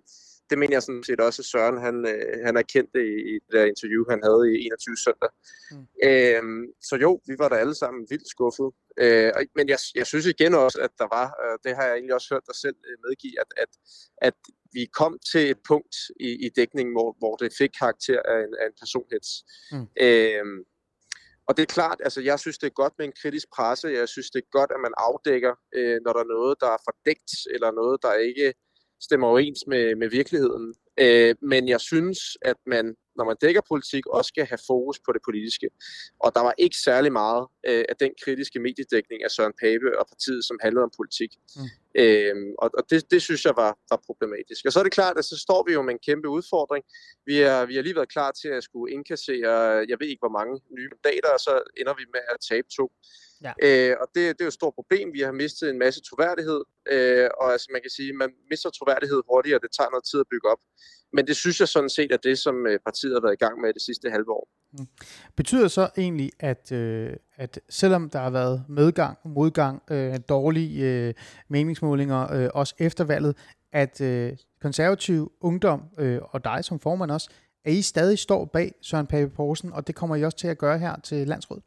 det 0.52 0.60
mener 0.60 0.76
jeg 0.76 0.84
sådan 0.84 1.04
set 1.04 1.20
også, 1.20 1.42
at 1.42 1.46
Søren 1.46 1.78
han, 1.88 1.98
øh, 2.14 2.46
han 2.46 2.58
erkendte 2.58 3.00
i, 3.14 3.14
i 3.32 3.34
det 3.34 3.52
der 3.52 3.66
interview, 3.74 4.04
han 4.10 4.20
havde 4.28 4.44
i 4.54 4.56
21 4.66 4.98
søndag. 5.06 5.32
Mm. 5.72 5.86
Øhm, 6.08 6.64
så 6.88 6.96
jo, 6.96 7.12
vi 7.28 7.36
var 7.42 7.50
da 7.50 7.56
alle 7.56 7.76
sammen 7.76 8.08
vildt 8.10 8.30
skuffet. 8.36 8.70
Øh, 9.04 9.32
men 9.58 9.66
jeg, 9.70 9.80
jeg 9.96 10.08
synes 10.08 10.26
igen 10.26 10.54
også, 10.54 10.80
at 10.86 10.94
der 11.02 11.08
var, 11.18 11.28
øh, 11.44 11.56
det 11.64 11.72
har 11.76 11.84
jeg 11.88 11.94
egentlig 11.94 12.16
også 12.16 12.30
hørt 12.34 12.48
dig 12.50 12.58
selv 12.64 12.78
øh, 12.88 12.98
medgive, 13.06 13.36
at, 13.44 13.50
at, 13.64 13.72
at 14.28 14.38
vi 14.74 14.84
kom 15.00 15.14
til 15.32 15.44
et 15.54 15.62
punkt 15.68 15.96
i, 16.20 16.30
i 16.46 16.50
dækningen, 16.58 16.94
hvor, 16.96 17.10
hvor 17.22 17.36
det 17.36 17.58
fik 17.58 17.72
karakter 17.80 18.20
af 18.34 18.40
en, 18.46 18.54
af 18.62 18.66
en 18.70 18.76
personheds. 18.82 19.30
Mm. 19.72 19.88
Øhm, 20.06 20.60
og 21.48 21.58
det 21.58 21.64
er 21.64 21.76
klart, 21.80 22.00
altså 22.04 22.22
jeg 22.22 22.40
synes, 22.40 22.58
det 22.58 22.68
er 22.68 22.82
godt 22.84 22.94
med 22.98 23.06
en 23.06 23.20
kritisk 23.22 23.48
presse. 23.56 23.88
Jeg 23.88 24.10
synes, 24.10 24.30
det 24.30 24.40
er 24.42 24.58
godt, 24.58 24.72
at 24.76 24.82
man 24.86 24.94
afdækker, 24.98 25.54
øh, 25.78 25.98
når 26.04 26.14
der 26.14 26.20
er 26.20 26.34
noget, 26.38 26.56
der 26.64 26.70
er 26.76 26.84
fordækt, 26.88 27.32
eller 27.54 27.72
noget, 27.72 27.98
der 28.02 28.14
ikke 28.14 28.54
stemmer 29.02 29.28
overens 29.28 29.64
med, 29.68 29.96
med 29.96 30.10
virkeligheden. 30.10 30.74
Øh, 31.00 31.36
men 31.42 31.68
jeg 31.70 31.82
synes, 31.82 32.20
at 32.42 32.56
man, 32.66 32.96
når 33.18 33.26
man 33.26 33.36
dækker 33.42 33.62
politik, 33.72 34.06
også 34.06 34.28
skal 34.28 34.46
have 34.46 34.64
fokus 34.68 35.00
på 35.06 35.12
det 35.14 35.22
politiske. 35.28 35.70
Og 36.20 36.30
der 36.36 36.42
var 36.42 36.54
ikke 36.58 36.78
særlig 36.88 37.12
meget 37.12 37.44
øh, 37.70 37.86
af 37.90 37.96
den 38.00 38.12
kritiske 38.24 38.60
mediedækning 38.60 39.24
af 39.24 39.32
Søren 39.32 39.54
Pape 39.62 40.00
og 40.00 40.06
partiet, 40.12 40.46
som 40.46 40.58
handlede 40.62 40.84
om 40.84 40.92
politik. 41.00 41.32
Mm. 41.56 41.70
Øh, 42.02 42.36
og 42.62 42.70
og 42.78 42.84
det, 42.90 43.12
det 43.12 43.22
synes 43.22 43.46
jeg 43.46 43.54
var, 43.64 43.72
var 43.92 44.00
problematisk. 44.06 44.66
Og 44.66 44.72
så 44.72 44.80
er 44.80 44.84
det 44.84 44.98
klart, 45.00 45.18
at 45.18 45.26
så 45.26 45.38
står 45.46 45.64
vi 45.68 45.74
jo 45.74 45.82
med 45.82 45.94
en 45.94 46.06
kæmpe 46.08 46.30
udfordring. 46.30 46.84
Vi, 47.26 47.36
er, 47.52 47.66
vi 47.66 47.76
har 47.76 47.84
lige 47.84 47.96
været 47.96 48.14
klar 48.16 48.32
til 48.42 48.48
at 48.48 48.64
skulle 48.64 48.94
indkassere, 48.94 49.54
jeg 49.90 49.98
ved 50.00 50.08
ikke 50.08 50.26
hvor 50.26 50.38
mange 50.40 50.54
nye 50.78 50.90
mandater, 50.94 51.30
og 51.38 51.40
så 51.40 51.54
ender 51.78 51.94
vi 52.00 52.06
med 52.16 52.24
at 52.34 52.38
tabe 52.50 52.68
to. 52.78 52.86
Ja. 53.48 53.54
Øh, 53.64 53.96
og 54.02 54.08
det, 54.16 54.22
det 54.36 54.42
er 54.42 54.46
jo 54.46 54.48
et 54.48 54.54
stort 54.54 54.74
problem. 54.74 55.14
Vi 55.14 55.22
har 55.22 55.32
mistet 55.32 55.70
en 55.70 55.80
masse 55.80 56.02
troværdighed, 56.02 56.62
øh, 56.92 57.30
og 57.42 57.52
altså, 57.52 57.68
man 57.72 57.82
kan 57.82 57.92
sige, 57.98 58.14
man 58.14 58.30
mister 58.50 58.70
troværdighed 58.70 59.22
hurtigere, 59.30 59.58
og 59.58 59.62
det 59.62 59.72
tager 59.78 59.90
noget 59.90 60.06
tid 60.12 60.20
at 60.20 60.30
bygge 60.32 60.48
op. 60.50 60.62
Men 61.14 61.28
det 61.28 61.36
synes 61.36 61.60
jeg 61.60 61.68
sådan 61.68 61.90
set 61.90 62.12
er 62.12 62.18
det, 62.18 62.38
som 62.40 62.68
øh, 62.68 62.80
partiet 62.80 63.14
har 63.14 63.22
været 63.22 63.34
i 63.34 63.44
gang 63.46 63.62
med 63.62 63.74
det 63.74 63.82
sidste 63.82 64.10
halve 64.10 64.32
år. 64.32 64.48
Mm. 64.74 64.88
Betyder 65.36 65.68
så 65.68 65.90
egentlig, 65.98 66.32
at, 66.40 66.72
øh, 66.72 67.14
at 67.36 67.60
selvom 67.70 68.10
der 68.10 68.20
har 68.20 68.30
været 68.30 68.66
medgang, 68.70 69.18
modgang, 69.26 69.82
øh, 69.92 70.20
dårlige 70.30 71.08
øh, 71.08 71.14
meningsmålinger, 71.50 72.34
øh, 72.34 72.50
også 72.54 72.76
efter 72.80 73.04
valget, 73.04 73.38
at 73.74 74.02
øh, 74.02 74.38
konservativ 74.62 75.32
ungdom 75.42 75.84
øh, 76.00 76.20
og 76.24 76.44
dig 76.44 76.66
som 76.66 76.80
formand 76.80 77.12
også, 77.12 77.30
at 77.66 77.74
I 77.74 77.82
stadig 77.82 78.20
står 78.20 78.46
bag 78.46 78.74
Søren 78.82 79.08
Pape 79.08 79.30
Poulsen, 79.30 79.74
og 79.74 79.88
det 79.88 79.96
kommer 79.96 80.16
I 80.16 80.24
også 80.24 80.38
til 80.38 80.48
at 80.48 80.58
gøre 80.58 80.80
her 80.80 80.96
til 81.04 81.28
landsrådet? 81.28 81.64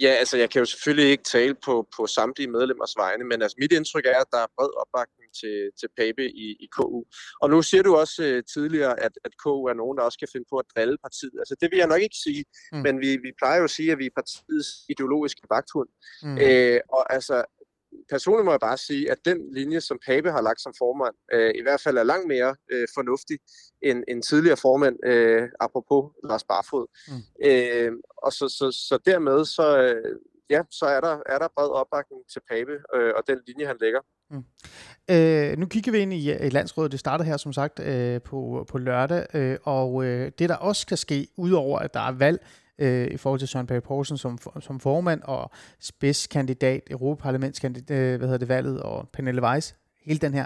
Ja, 0.00 0.08
altså 0.08 0.36
jeg 0.36 0.50
kan 0.50 0.58
jo 0.58 0.64
selvfølgelig 0.64 1.10
ikke 1.10 1.24
tale 1.24 1.54
på, 1.64 1.88
på 1.96 2.06
samtlige 2.06 2.50
medlemmers 2.50 2.94
vegne, 2.96 3.24
men 3.24 3.42
altså 3.42 3.56
mit 3.60 3.72
indtryk 3.72 4.06
er, 4.06 4.18
at 4.18 4.32
der 4.32 4.38
er 4.38 4.54
bred 4.56 4.72
opbakning 4.82 5.28
til, 5.40 5.56
til 5.80 5.88
Pape 5.98 6.24
i, 6.44 6.46
i 6.64 6.66
KU. 6.76 7.04
Og 7.42 7.50
nu 7.50 7.62
siger 7.62 7.82
du 7.82 7.96
også 7.96 8.22
uh, 8.30 8.38
tidligere, 8.54 9.00
at, 9.06 9.14
at 9.24 9.32
KU 9.42 9.64
er 9.72 9.74
nogen, 9.74 9.98
der 9.98 10.04
også 10.04 10.18
kan 10.18 10.32
finde 10.32 10.46
på 10.52 10.56
at 10.62 10.66
drille 10.74 10.96
partiet. 11.06 11.36
Altså 11.42 11.54
det 11.60 11.70
vil 11.70 11.78
jeg 11.78 11.88
nok 11.92 12.02
ikke 12.06 12.18
sige, 12.26 12.44
mm. 12.72 12.78
men 12.86 13.00
vi, 13.00 13.10
vi 13.26 13.30
plejer 13.40 13.58
jo 13.58 13.64
at 13.64 13.76
sige, 13.78 13.92
at 13.92 13.98
vi 13.98 14.06
er 14.06 14.16
partiets 14.20 14.70
ideologiske 14.92 15.42
vagthund. 15.54 15.88
Mm. 16.22 16.36
Uh, 16.44 16.78
og 16.96 17.02
altså 17.16 17.36
personligt 18.10 18.44
må 18.44 18.50
jeg 18.50 18.60
bare 18.60 18.76
sige, 18.76 19.10
at 19.10 19.18
den 19.24 19.54
linje, 19.54 19.80
som 19.80 19.98
Pape 20.06 20.30
har 20.30 20.42
lagt 20.42 20.60
som 20.60 20.74
formand, 20.78 21.14
øh, 21.32 21.52
i 21.54 21.62
hvert 21.62 21.80
fald 21.80 21.98
er 21.98 22.02
langt 22.02 22.28
mere 22.28 22.56
øh, 22.72 22.88
fornuftig 22.94 23.38
end, 23.82 24.04
end 24.08 24.22
tidligere 24.22 24.56
formand, 24.56 24.96
øh, 25.06 25.48
apropos 25.60 26.12
Lars 26.24 26.44
Barfod. 26.44 26.86
Mm. 27.08 27.46
Øh, 27.48 27.92
og 28.16 28.32
så, 28.32 28.48
så, 28.48 28.86
så 28.88 28.98
dermed, 29.06 29.44
så, 29.44 29.66
øh, 29.82 30.16
ja, 30.50 30.62
så 30.70 30.86
er 30.86 31.00
der, 31.00 31.18
er 31.26 31.38
der 31.38 31.48
bred 31.56 31.68
opbakning 31.68 32.22
til 32.32 32.40
Pape 32.50 32.72
øh, 32.94 33.12
og 33.16 33.22
den 33.26 33.38
linje, 33.46 33.66
han 33.66 33.76
lægger. 33.80 34.00
Mm. 34.30 34.44
Øh, 35.10 35.58
nu 35.58 35.66
kigger 35.66 35.92
vi 35.92 35.98
ind 35.98 36.12
i, 36.12 36.46
i 36.46 36.48
landsrådet. 36.48 36.92
Det 36.92 37.00
starter 37.00 37.24
her 37.24 37.36
som 37.36 37.52
sagt 37.52 37.80
øh, 37.80 38.20
på, 38.22 38.66
på 38.68 38.78
lørdag, 38.78 39.26
øh, 39.34 39.58
og 39.62 40.04
øh, 40.04 40.32
det 40.38 40.48
der 40.48 40.56
også 40.56 40.82
skal 40.82 40.98
ske, 40.98 41.28
udover 41.36 41.78
at 41.78 41.94
der 41.94 42.00
er 42.00 42.12
valg, 42.12 42.46
øh, 42.82 43.08
i 43.10 43.16
forhold 43.16 43.38
til 43.38 43.48
Søren 43.48 43.66
Pape 43.66 43.86
Poulsen 43.86 44.18
som, 44.18 44.38
som 44.60 44.80
formand 44.80 45.20
og 45.24 45.50
spidskandidat, 45.80 46.82
Europaparlamentskandidat, 46.90 47.96
øh, 47.96 48.18
hvad 48.18 48.28
hedder 48.28 48.38
det, 48.38 48.48
valget, 48.48 48.82
og 48.82 49.08
Pernille 49.12 49.42
Weiss, 49.42 49.74
hele 50.04 50.18
den 50.18 50.34
her. 50.34 50.44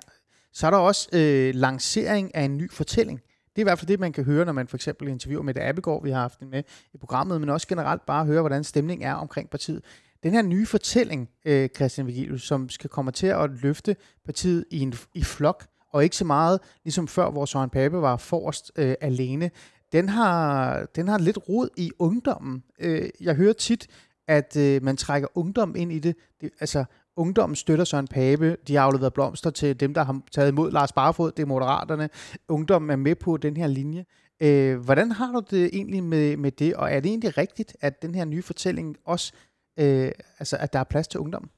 Så 0.53 0.67
er 0.67 0.71
der 0.71 0.79
også 0.79 1.09
øh, 1.13 1.55
lancering 1.55 2.35
af 2.35 2.43
en 2.43 2.57
ny 2.57 2.71
fortælling. 2.73 3.21
Det 3.21 3.63
er 3.63 3.63
i 3.63 3.69
hvert 3.69 3.79
fald 3.79 3.89
det, 3.89 4.01
man 4.01 4.13
kan 4.13 4.25
høre, 4.25 4.45
når 4.45 4.53
man 4.53 4.69
for 4.69 4.77
eksempel 4.77 5.09
interviewer 5.09 5.43
med 5.43 5.57
Abbegaard, 5.57 6.03
vi 6.03 6.11
har 6.11 6.21
haft 6.21 6.41
den 6.41 6.51
med 6.51 6.63
i 6.95 6.99
programmet, 6.99 7.41
men 7.41 7.51
også 7.51 7.69
generelt 7.69 8.07
bare 8.07 8.25
høre, 8.25 8.41
hvordan 8.41 8.65
stemningen 8.65 9.09
er 9.09 9.15
omkring 9.15 9.51
partiet. 9.51 9.83
Den 10.23 10.33
her 10.33 10.43
nye 10.43 10.67
fortælling, 10.67 11.29
øh, 11.45 11.69
Christian 11.77 12.07
Vigilius, 12.07 12.43
som 12.43 12.69
skal 12.69 12.91
komme 12.91 13.13
til 13.13 13.27
at 13.27 13.51
løfte 13.51 13.97
partiet 14.25 14.65
i, 14.71 14.81
en, 14.81 14.95
i 15.15 15.25
flok, 15.25 15.67
og 15.93 16.05
ikke 16.05 16.17
så 16.17 16.25
meget 16.25 16.61
ligesom 16.85 17.09
før, 17.09 17.31
hvor 17.31 17.45
Søren 17.45 17.71
Pape 17.71 18.03
var 18.03 18.17
forrest 18.17 18.73
øh, 18.77 18.95
alene 19.01 19.51
den 19.93 20.09
har, 20.09 20.87
den 20.97 21.09
har 21.09 21.19
lidt 21.19 21.39
rod 21.49 21.69
i 21.77 21.91
ungdommen. 21.99 22.63
Øh, 22.81 23.09
jeg 23.21 23.35
hører 23.35 23.53
tit, 23.53 23.87
at 24.29 24.57
øh, 24.57 24.83
man 24.83 24.97
trækker 24.97 25.29
ungdom 25.35 25.77
ind 25.77 25.93
i 25.93 25.99
det. 25.99 26.17
det 26.41 26.51
altså, 26.61 26.85
ungdommen 27.17 27.57
støtter 27.57 27.85
Søren 27.85 28.09
Pape. 28.09 28.57
De 28.69 28.75
har 28.75 28.83
afleveret 28.83 29.15
blomster 29.15 29.51
til 29.51 29.81
dem, 29.81 29.95
der 29.95 30.05
har 30.05 30.21
taget 30.33 30.49
imod 30.49 30.71
Lars 30.71 30.93
Barfod, 30.93 31.33
det 31.33 31.43
er 31.43 31.47
Moderaterne. 31.47 32.09
Ungdommen 32.49 32.91
er 32.91 32.97
med 32.97 33.15
på 33.15 33.37
den 33.37 33.57
her 33.57 33.67
linje. 33.67 34.05
Øh, 34.43 34.79
hvordan 34.79 35.13
har 35.13 35.33
du 35.33 35.43
det 35.51 35.71
egentlig 35.73 36.05
med, 36.05 36.37
med 36.37 36.53
det, 36.53 36.75
og 36.75 36.93
er 36.93 37.01
det 37.01 37.09
egentlig 37.09 37.39
rigtigt, 37.39 37.77
at 37.81 38.03
den 38.03 38.15
her 38.15 38.25
nye 38.25 38.43
fortælling 38.43 38.97
også, 39.05 39.33
øh, 39.79 40.13
altså 40.39 40.57
at 40.57 40.73
der 40.73 40.79
er 40.79 40.85
plads 40.85 41.09
til 41.09 41.21
ungdommen? 41.21 41.51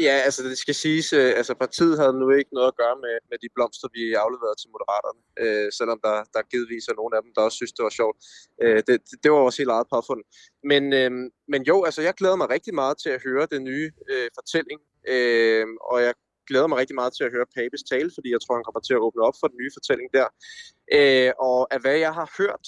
Ja, 0.00 0.14
altså 0.26 0.42
det 0.42 0.58
skal 0.58 0.74
siges, 0.74 1.12
øh, 1.12 1.32
altså 1.36 1.54
partiet 1.54 1.98
havde 1.98 2.12
nu 2.12 2.30
ikke 2.30 2.54
noget 2.54 2.68
at 2.68 2.76
gøre 2.76 2.96
med, 3.04 3.14
med 3.30 3.38
de 3.42 3.48
blomster, 3.54 3.88
vi 3.96 4.02
afleverede 4.24 4.58
til 4.60 4.70
Moderaterne, 4.74 5.20
øh, 5.42 5.68
selvom 5.78 5.98
der, 6.06 6.16
der 6.34 6.42
givetvis 6.52 6.88
er 6.88 6.96
nogle 7.00 7.16
af 7.16 7.22
dem, 7.22 7.32
der 7.34 7.42
også 7.42 7.56
synes, 7.56 7.72
det 7.72 7.82
var 7.88 7.94
sjovt. 8.00 8.16
Øh, 8.62 8.80
det, 8.86 8.96
det 9.22 9.28
var 9.32 9.38
også 9.38 9.60
helt 9.62 9.74
eget 9.76 9.88
påfund. 9.94 10.22
Men, 10.70 10.82
øh, 11.00 11.10
men 11.52 11.60
jo, 11.70 11.76
altså 11.88 12.02
jeg 12.02 12.14
glæder 12.20 12.36
mig 12.36 12.48
rigtig 12.50 12.74
meget 12.74 12.96
til 13.02 13.10
at 13.16 13.22
høre 13.26 13.46
den 13.54 13.62
nye 13.70 13.88
øh, 14.10 14.28
fortælling, 14.38 14.80
øh, 15.14 15.66
og 15.90 15.96
jeg 16.06 16.14
glæder 16.48 16.66
mig 16.66 16.78
rigtig 16.78 16.96
meget 17.00 17.12
til 17.16 17.24
at 17.24 17.32
høre 17.36 17.46
Papes 17.56 17.82
tale, 17.90 18.10
fordi 18.16 18.28
jeg 18.34 18.40
tror, 18.40 18.54
han 18.58 18.66
kommer 18.66 18.82
til 18.84 18.94
at 18.94 19.04
åbne 19.06 19.22
op 19.28 19.36
for 19.40 19.48
den 19.52 19.58
nye 19.62 19.72
fortælling 19.76 20.08
der. 20.18 20.28
Øh, 20.98 21.32
og 21.48 21.58
af 21.74 21.80
hvad 21.80 21.96
jeg 22.06 22.12
har 22.20 22.28
hørt 22.38 22.66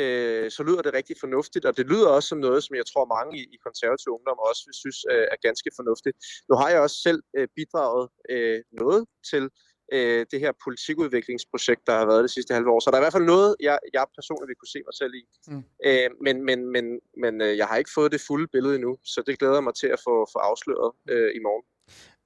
øh, 0.00 0.50
så 0.56 0.62
lyder 0.62 0.82
det 0.82 0.94
rigtig 0.94 1.16
fornuftigt, 1.20 1.64
og 1.64 1.76
det 1.76 1.86
lyder 1.86 2.08
også 2.08 2.28
som 2.28 2.38
noget, 2.38 2.64
som 2.64 2.76
jeg 2.76 2.86
tror 2.86 3.04
mange 3.16 3.32
i, 3.40 3.42
i 3.54 3.56
konservative 3.66 4.14
ungdom 4.16 4.38
også 4.48 4.62
vil 4.66 4.74
synes 4.82 4.98
øh, 5.12 5.26
er 5.34 5.38
ganske 5.48 5.70
fornuftigt. 5.78 6.16
Nu 6.48 6.54
har 6.60 6.68
jeg 6.70 6.80
også 6.80 6.98
selv 7.06 7.20
øh, 7.36 7.48
bidraget 7.56 8.08
øh, 8.30 8.60
noget 8.82 9.00
til 9.30 9.44
øh, 9.92 10.26
det 10.30 10.40
her 10.40 10.52
politikudviklingsprojekt, 10.64 11.82
der 11.86 11.94
har 12.00 12.06
været 12.06 12.22
det 12.22 12.30
sidste 12.30 12.54
halve 12.54 12.70
år. 12.70 12.80
Så 12.80 12.90
der 12.90 12.96
er 12.96 13.02
i 13.02 13.06
hvert 13.06 13.18
fald 13.18 13.32
noget, 13.34 13.56
jeg, 13.60 13.78
jeg 13.92 14.04
personligt 14.18 14.48
vil 14.48 14.60
kunne 14.60 14.74
se 14.76 14.80
mig 14.88 14.94
selv 15.00 15.14
i. 15.22 15.24
Mm. 15.48 15.62
Øh, 15.86 16.08
men 16.24 16.36
men, 16.48 16.58
men, 16.74 16.84
men 17.22 17.34
øh, 17.46 17.56
jeg 17.60 17.66
har 17.66 17.76
ikke 17.76 17.94
fået 17.94 18.12
det 18.12 18.20
fulde 18.28 18.48
billede 18.54 18.74
endnu, 18.74 18.92
så 19.04 19.22
det 19.26 19.38
glæder 19.38 19.60
mig 19.60 19.74
til 19.74 19.86
at 19.86 20.00
få, 20.06 20.14
få 20.32 20.38
afsløret 20.38 20.90
øh, 21.08 21.30
i 21.38 21.40
morgen. 21.46 21.64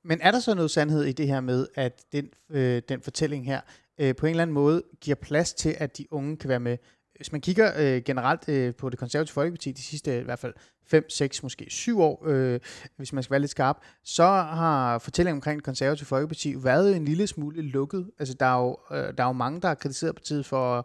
Men 0.05 0.21
er 0.21 0.31
der 0.31 0.41
så 0.41 0.55
noget 0.55 0.71
sandhed 0.71 1.05
i 1.05 1.13
det 1.13 1.27
her 1.27 1.41
med, 1.41 1.67
at 1.75 2.05
den, 2.13 2.31
øh, 2.51 2.83
den 2.89 3.03
fortælling 3.03 3.47
her 3.47 3.61
øh, 4.01 4.17
på 4.17 4.27
en 4.27 4.31
eller 4.31 4.43
anden 4.43 4.55
måde 4.55 4.83
giver 5.01 5.15
plads 5.15 5.55
til, 5.55 5.75
at 5.79 5.99
de 5.99 6.07
unge 6.11 6.37
kan 6.37 6.49
være 6.49 6.61
med? 6.61 6.77
Hvis 7.19 7.33
man 7.33 7.41
kigger 7.41 7.73
øh, 7.77 8.03
generelt 8.03 8.49
øh, 8.49 8.75
på 8.75 8.91
det 8.91 8.99
konservative 8.99 9.33
folkeparti 9.33 9.73
de 9.73 9.83
sidste 9.83 10.21
i 10.21 10.25
hvert 10.25 10.39
fald 10.39 10.55
5, 10.87 11.11
6, 11.11 11.43
måske 11.43 11.67
7 11.69 12.01
år, 12.01 12.25
øh, 12.27 12.61
hvis 12.97 13.13
man 13.13 13.23
skal 13.23 13.31
være 13.31 13.41
lidt 13.41 13.51
skarp, 13.51 13.77
så 14.05 14.25
har 14.27 14.99
fortællingen 14.99 15.37
omkring 15.37 15.57
det 15.57 15.65
konservative 15.65 16.07
folkeparti 16.07 16.55
været 16.65 16.97
en 16.97 17.05
lille 17.05 17.27
smule 17.27 17.63
lukket. 17.63 18.11
Altså 18.19 18.35
der 18.35 18.47
er 18.47 18.61
jo, 18.61 18.77
øh, 18.91 19.15
der 19.17 19.23
er 19.23 19.27
jo 19.27 19.33
mange, 19.33 19.61
der 19.61 19.69
har 19.69 19.75
kritiseret 19.75 20.15
partiet 20.15 20.47
for 20.47 20.79
at 20.79 20.85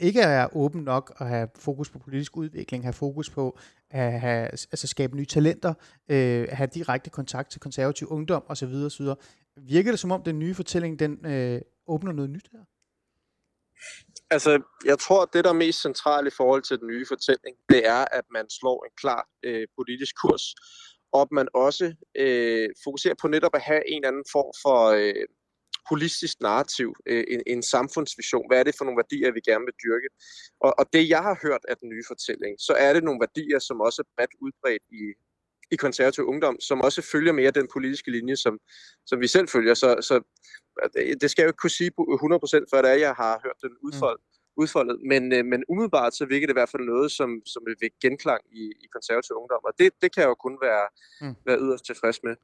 ikke 0.00 0.22
at 0.22 0.28
være 0.28 0.48
åben 0.52 0.82
nok 0.82 1.12
og 1.16 1.26
have 1.26 1.48
fokus 1.58 1.90
på 1.90 1.98
politisk 1.98 2.36
udvikling, 2.36 2.84
have 2.84 2.92
fokus 2.92 3.30
på 3.30 3.58
at 3.90 4.20
have, 4.20 4.48
altså 4.48 4.86
skabe 4.86 5.16
nye 5.16 5.26
talenter, 5.26 5.74
øh, 6.08 6.48
have 6.52 6.68
direkte 6.74 7.10
kontakt 7.10 7.50
til 7.50 7.60
konservativ 7.60 8.08
ungdom 8.10 8.44
osv. 8.48 8.74
osv. 8.74 9.06
Virker 9.56 9.90
det 9.92 10.00
som 10.00 10.10
om 10.10 10.22
den 10.22 10.38
nye 10.38 10.54
fortælling, 10.54 10.98
den 10.98 11.26
øh, 11.26 11.60
åbner 11.86 12.12
noget 12.12 12.30
nyt 12.30 12.48
her? 12.52 12.60
Altså, 14.30 14.62
jeg 14.84 14.98
tror, 14.98 15.22
at 15.22 15.28
det, 15.32 15.44
der 15.44 15.50
er 15.50 15.64
mest 15.64 15.82
centralt 15.82 16.26
i 16.26 16.36
forhold 16.36 16.62
til 16.62 16.78
den 16.78 16.86
nye 16.86 17.06
fortælling, 17.08 17.56
det 17.68 17.86
er, 17.86 18.04
at 18.18 18.24
man 18.30 18.50
slår 18.50 18.84
en 18.84 18.90
klar 18.96 19.28
øh, 19.42 19.66
politisk 19.78 20.14
kurs, 20.22 20.44
og 21.12 21.20
at 21.22 21.32
man 21.32 21.48
også 21.54 21.94
øh, 22.18 22.68
fokuserer 22.84 23.14
på 23.20 23.28
netop 23.28 23.54
at 23.54 23.60
have 23.60 23.82
en 23.88 24.04
eller 24.04 24.08
anden 24.08 24.24
form 24.32 24.52
for 24.62 24.78
øh, 25.00 25.26
holistisk 25.90 26.40
narrativ, 26.40 26.94
øh, 27.06 27.24
en, 27.28 27.42
en 27.46 27.62
samfundsvision. 27.62 28.48
Hvad 28.48 28.58
er 28.60 28.64
det 28.64 28.74
for 28.78 28.84
nogle 28.84 29.00
værdier, 29.02 29.32
vi 29.32 29.40
gerne 29.50 29.64
vil 29.68 29.80
dyrke? 29.84 30.08
Og, 30.60 30.74
og 30.78 30.84
det, 30.92 31.08
jeg 31.08 31.22
har 31.22 31.38
hørt 31.42 31.64
af 31.68 31.76
den 31.76 31.88
nye 31.88 32.04
fortælling, 32.06 32.52
så 32.58 32.72
er 32.78 32.92
det 32.92 33.04
nogle 33.04 33.20
værdier, 33.20 33.58
som 33.58 33.80
også 33.80 34.02
er 34.02 34.08
bredt 34.16 34.34
udbredt 34.44 34.84
i, 35.00 35.02
i 35.70 35.76
konservativ 35.76 36.24
ungdom, 36.24 36.60
som 36.60 36.80
også 36.80 37.02
følger 37.02 37.32
mere 37.32 37.50
den 37.50 37.68
politiske 37.72 38.10
linje, 38.10 38.36
som, 38.36 38.58
som 39.06 39.20
vi 39.20 39.26
selv 39.26 39.48
følger. 39.48 39.74
Så, 39.74 39.88
så 40.00 40.14
det 41.20 41.30
skal 41.30 41.42
jeg 41.42 41.46
jo 41.46 41.52
ikke 41.52 41.62
kunne 41.64 41.78
sige 41.80 41.90
på 41.90 42.02
100% 42.02 42.64
før 42.72 42.82
det 42.82 42.90
er, 42.90 42.94
jeg 43.08 43.14
har 43.14 43.40
hørt 43.44 43.58
den 43.62 43.74
udfold, 43.86 44.18
mm. 44.20 44.62
udfoldet. 44.62 44.96
Men, 45.10 45.32
øh, 45.32 45.44
men 45.44 45.64
umiddelbart 45.68 46.14
så 46.14 46.24
virker 46.26 46.46
det 46.46 46.52
i 46.52 46.60
hvert 46.60 46.72
fald 46.74 46.82
noget, 46.82 47.10
som, 47.10 47.30
som 47.46 47.62
vil 47.66 47.76
vække 47.80 47.96
genklang 48.00 48.42
i, 48.52 48.62
i 48.84 48.86
konservativ 48.92 49.36
ungdom, 49.36 49.62
og 49.64 49.72
det, 49.78 49.92
det 50.02 50.14
kan 50.14 50.20
jeg 50.22 50.28
jo 50.28 50.34
kun 50.34 50.58
være, 50.62 50.86
mm. 51.20 51.34
være 51.46 51.58
yderst 51.64 51.84
tilfreds 51.86 52.18
med. 52.22 52.34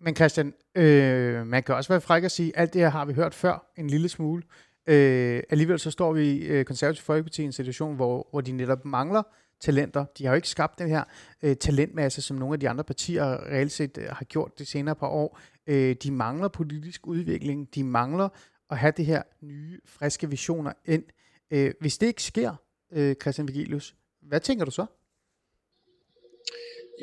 Men 0.00 0.16
Christian, 0.16 0.54
øh, 0.74 1.46
man 1.46 1.62
kan 1.62 1.74
også 1.74 1.92
være 1.92 2.00
fræk 2.00 2.24
at 2.24 2.32
sige, 2.32 2.56
at 2.56 2.62
alt 2.62 2.72
det 2.72 2.80
her 2.80 2.88
har 2.88 3.04
vi 3.04 3.12
hørt 3.12 3.34
før 3.34 3.72
en 3.76 3.86
lille 3.86 4.08
smule. 4.08 4.42
Øh, 4.86 5.42
alligevel 5.50 5.78
så 5.78 5.90
står 5.90 6.12
vi 6.12 6.30
i 6.30 6.46
øh, 6.46 6.64
konservativ 6.64 7.02
folkeparti 7.02 7.42
i 7.42 7.44
en 7.44 7.52
situation, 7.52 7.96
hvor, 7.96 8.28
hvor 8.30 8.40
de 8.40 8.52
netop 8.52 8.84
mangler 8.84 9.22
talenter. 9.60 10.04
De 10.18 10.24
har 10.24 10.32
jo 10.32 10.36
ikke 10.36 10.48
skabt 10.48 10.78
den 10.78 10.88
her 10.88 11.04
øh, 11.42 11.56
talentmasse, 11.56 12.22
som 12.22 12.36
nogle 12.36 12.54
af 12.54 12.60
de 12.60 12.68
andre 12.68 12.84
partier 12.84 13.24
reelt 13.24 13.72
set 13.72 13.98
øh, 13.98 14.06
har 14.08 14.24
gjort 14.24 14.58
de 14.58 14.64
senere 14.64 14.94
par 14.94 15.06
år. 15.06 15.38
Øh, 15.70 15.96
de 16.02 16.10
mangler 16.10 16.48
politisk 16.48 17.06
udvikling. 17.06 17.74
De 17.74 17.84
mangler 17.84 18.28
at 18.70 18.78
have 18.78 18.92
det 18.96 19.06
her 19.06 19.22
nye, 19.40 19.80
friske 19.84 20.30
visioner 20.30 20.72
ind. 20.84 21.04
Øh, 21.50 21.70
hvis 21.80 21.98
det 21.98 22.06
ikke 22.06 22.22
sker, 22.22 22.52
øh, 22.92 23.14
Christian 23.22 23.48
Vigilius, 23.48 23.94
hvad 24.20 24.40
tænker 24.40 24.64
du 24.64 24.70
så? 24.70 24.86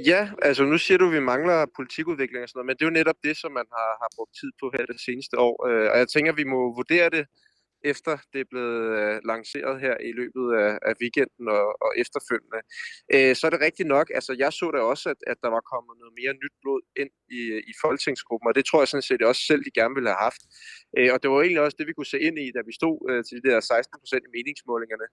Ja, 0.06 0.30
altså 0.42 0.64
nu 0.64 0.78
siger 0.78 0.98
du, 0.98 1.08
at 1.08 1.14
vi 1.14 1.20
mangler 1.20 1.66
politikudvikling 1.76 2.44
og 2.44 2.50
sådan 2.50 2.58
noget, 2.58 2.66
men 2.66 2.76
det 2.76 2.82
er 2.82 2.90
jo 2.90 3.00
netop 3.00 3.16
det, 3.24 3.38
som 3.38 3.52
man 3.52 3.66
har, 3.72 3.90
har 4.02 4.10
brugt 4.16 4.34
tid 4.40 4.52
på 4.60 4.72
her 4.78 4.86
det 4.86 5.00
seneste 5.02 5.40
år. 5.40 5.68
Øh, 5.68 5.92
og 5.92 5.98
jeg 5.98 6.08
tænker, 6.08 6.32
at 6.32 6.38
vi 6.38 6.44
må 6.44 6.76
vurdere 6.76 7.10
det 7.10 7.26
efter 7.92 8.14
det 8.34 8.40
er 8.42 8.50
blevet 8.54 8.84
øh, 9.00 9.16
lanceret 9.32 9.76
her 9.86 9.96
i 10.10 10.12
løbet 10.20 10.46
af, 10.64 10.72
af 10.90 10.94
weekenden 11.02 11.46
og, 11.58 11.66
og 11.86 11.92
efterfølgende. 12.04 12.60
Øh, 13.14 13.34
så 13.38 13.44
er 13.48 13.52
det 13.54 13.66
rigtigt 13.68 13.90
nok, 13.96 14.08
altså 14.18 14.32
jeg 14.44 14.52
så 14.60 14.68
da 14.76 14.80
også, 14.92 15.06
at, 15.14 15.20
at 15.32 15.38
der 15.44 15.50
var 15.56 15.64
kommet 15.74 15.94
noget 16.02 16.14
mere 16.22 16.34
nyt 16.44 16.56
blod 16.62 16.82
ind 17.02 17.12
i, 17.40 17.42
i 17.72 17.74
folketingsgruppen, 17.84 18.48
og 18.50 18.56
det 18.58 18.66
tror 18.66 18.80
jeg 18.82 18.92
sådan 18.92 19.10
set 19.10 19.22
også 19.32 19.42
selv, 19.50 19.62
de 19.68 19.78
gerne 19.80 19.96
ville 19.98 20.12
have 20.14 20.24
haft. 20.28 20.42
Øh, 20.98 21.10
og 21.14 21.18
det 21.22 21.28
var 21.30 21.38
egentlig 21.42 21.64
også 21.66 21.78
det, 21.80 21.88
vi 21.90 21.98
kunne 21.98 22.14
se 22.14 22.20
ind 22.28 22.38
i, 22.46 22.48
da 22.58 22.62
vi 22.68 22.74
stod 22.82 22.98
øh, 23.10 23.20
til 23.28 23.36
de 23.38 23.50
der 23.50 23.60
16 23.60 24.02
procent 24.02 24.24
i 24.28 24.34
meningsmålingerne. 24.36 25.08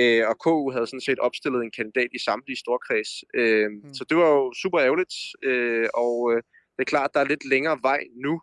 Øh, 0.00 0.22
og 0.30 0.36
KU 0.44 0.70
havde 0.70 0.86
sådan 0.86 1.08
set 1.08 1.18
opstillet 1.18 1.60
en 1.62 1.76
kandidat 1.78 2.10
i 2.14 2.18
samtlige 2.28 2.62
storkreds. 2.64 3.12
Øh, 3.34 3.70
mm. 3.70 3.94
Så 3.94 4.02
det 4.08 4.16
var 4.16 4.28
jo 4.36 4.52
super 4.62 4.80
ærgerligt, 4.86 5.14
øh, 5.48 5.88
og 5.94 6.16
øh, 6.32 6.42
det 6.74 6.82
er 6.82 6.92
klart, 6.94 7.10
at 7.10 7.14
der 7.14 7.20
er 7.20 7.32
lidt 7.32 7.44
længere 7.54 7.78
vej 7.82 8.00
nu, 8.26 8.34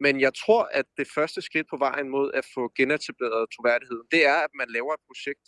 men 0.00 0.20
jeg 0.20 0.32
tror, 0.42 0.62
at 0.78 0.86
det 0.98 1.08
første 1.14 1.40
skridt 1.42 1.66
på 1.70 1.78
vejen 1.86 2.08
mod 2.08 2.30
at 2.34 2.44
få 2.54 2.62
genetableret 2.78 3.42
troværdigheden, 3.54 4.06
det 4.14 4.22
er, 4.26 4.38
at 4.46 4.52
man 4.60 4.68
laver 4.76 4.92
et 4.94 5.06
projekt, 5.08 5.46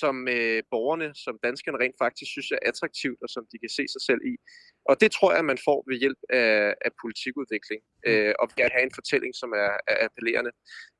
som 0.00 0.14
øh, 0.34 0.62
borgerne, 0.72 1.08
som 1.24 1.34
danskerne 1.46 1.78
rent 1.82 1.96
faktisk 2.04 2.30
synes 2.34 2.50
er 2.56 2.62
attraktivt, 2.70 3.18
og 3.24 3.28
som 3.34 3.42
de 3.52 3.56
kan 3.62 3.72
se 3.78 3.84
sig 3.94 4.02
selv 4.08 4.22
i. 4.32 4.34
Og 4.90 4.94
det 5.02 5.10
tror 5.12 5.30
jeg, 5.34 5.44
man 5.44 5.58
får 5.68 5.78
ved 5.88 5.96
hjælp 6.02 6.20
af, 6.40 6.74
af 6.86 6.90
politikudvikling, 7.02 7.80
mm. 7.84 8.10
øh, 8.10 8.32
og 8.40 8.46
ved 8.56 8.64
at 8.68 8.74
have 8.76 8.86
en 8.88 8.96
fortælling, 8.98 9.32
som 9.42 9.50
er, 9.64 9.72
er 9.92 9.96
appellerende. 10.06 10.52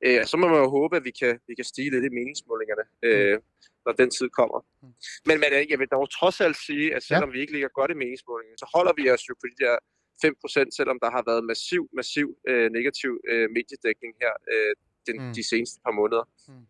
Øh, 0.06 0.24
så 0.30 0.34
må 0.40 0.46
man 0.52 0.60
jo 0.64 0.68
håbe, 0.78 0.94
at 0.98 1.04
vi 1.08 1.12
kan, 1.20 1.32
vi 1.48 1.54
kan 1.58 1.66
stige 1.72 1.90
lidt 1.94 2.04
i 2.08 2.16
meningsmålingerne, 2.18 2.84
øh, 3.06 3.34
mm. 3.36 3.42
når 3.84 3.92
den 4.00 4.10
tid 4.16 4.28
kommer. 4.38 4.58
Mm. 4.82 4.94
Men, 5.28 5.36
men 5.42 5.48
jeg 5.70 5.78
vil 5.80 5.94
dog 5.96 6.06
trods 6.18 6.38
alt 6.46 6.58
sige, 6.68 6.86
at 6.96 7.02
selvom 7.10 7.28
ja. 7.30 7.32
vi 7.34 7.40
ikke 7.42 7.54
ligger 7.56 7.70
godt 7.78 7.90
i 7.94 8.00
meningsmålingerne, 8.02 8.58
så 8.62 8.68
holder 8.74 8.94
vi 9.00 9.04
os 9.14 9.24
jo 9.28 9.34
på 9.40 9.46
de 9.52 9.58
der 9.64 9.76
5%, 10.24 10.76
selvom 10.78 10.98
der 11.02 11.10
har 11.16 11.22
været 11.30 11.44
massiv, 11.44 11.82
massiv 11.92 12.26
øh, 12.48 12.70
negativ 12.78 13.10
øh, 13.30 13.46
mediedækning 13.56 14.12
her 14.22 14.32
øh, 14.52 14.72
den, 15.06 15.16
mm. 15.22 15.34
de 15.34 15.42
seneste 15.50 15.80
par 15.84 15.94
måneder. 16.00 16.24
Mm. 16.48 16.66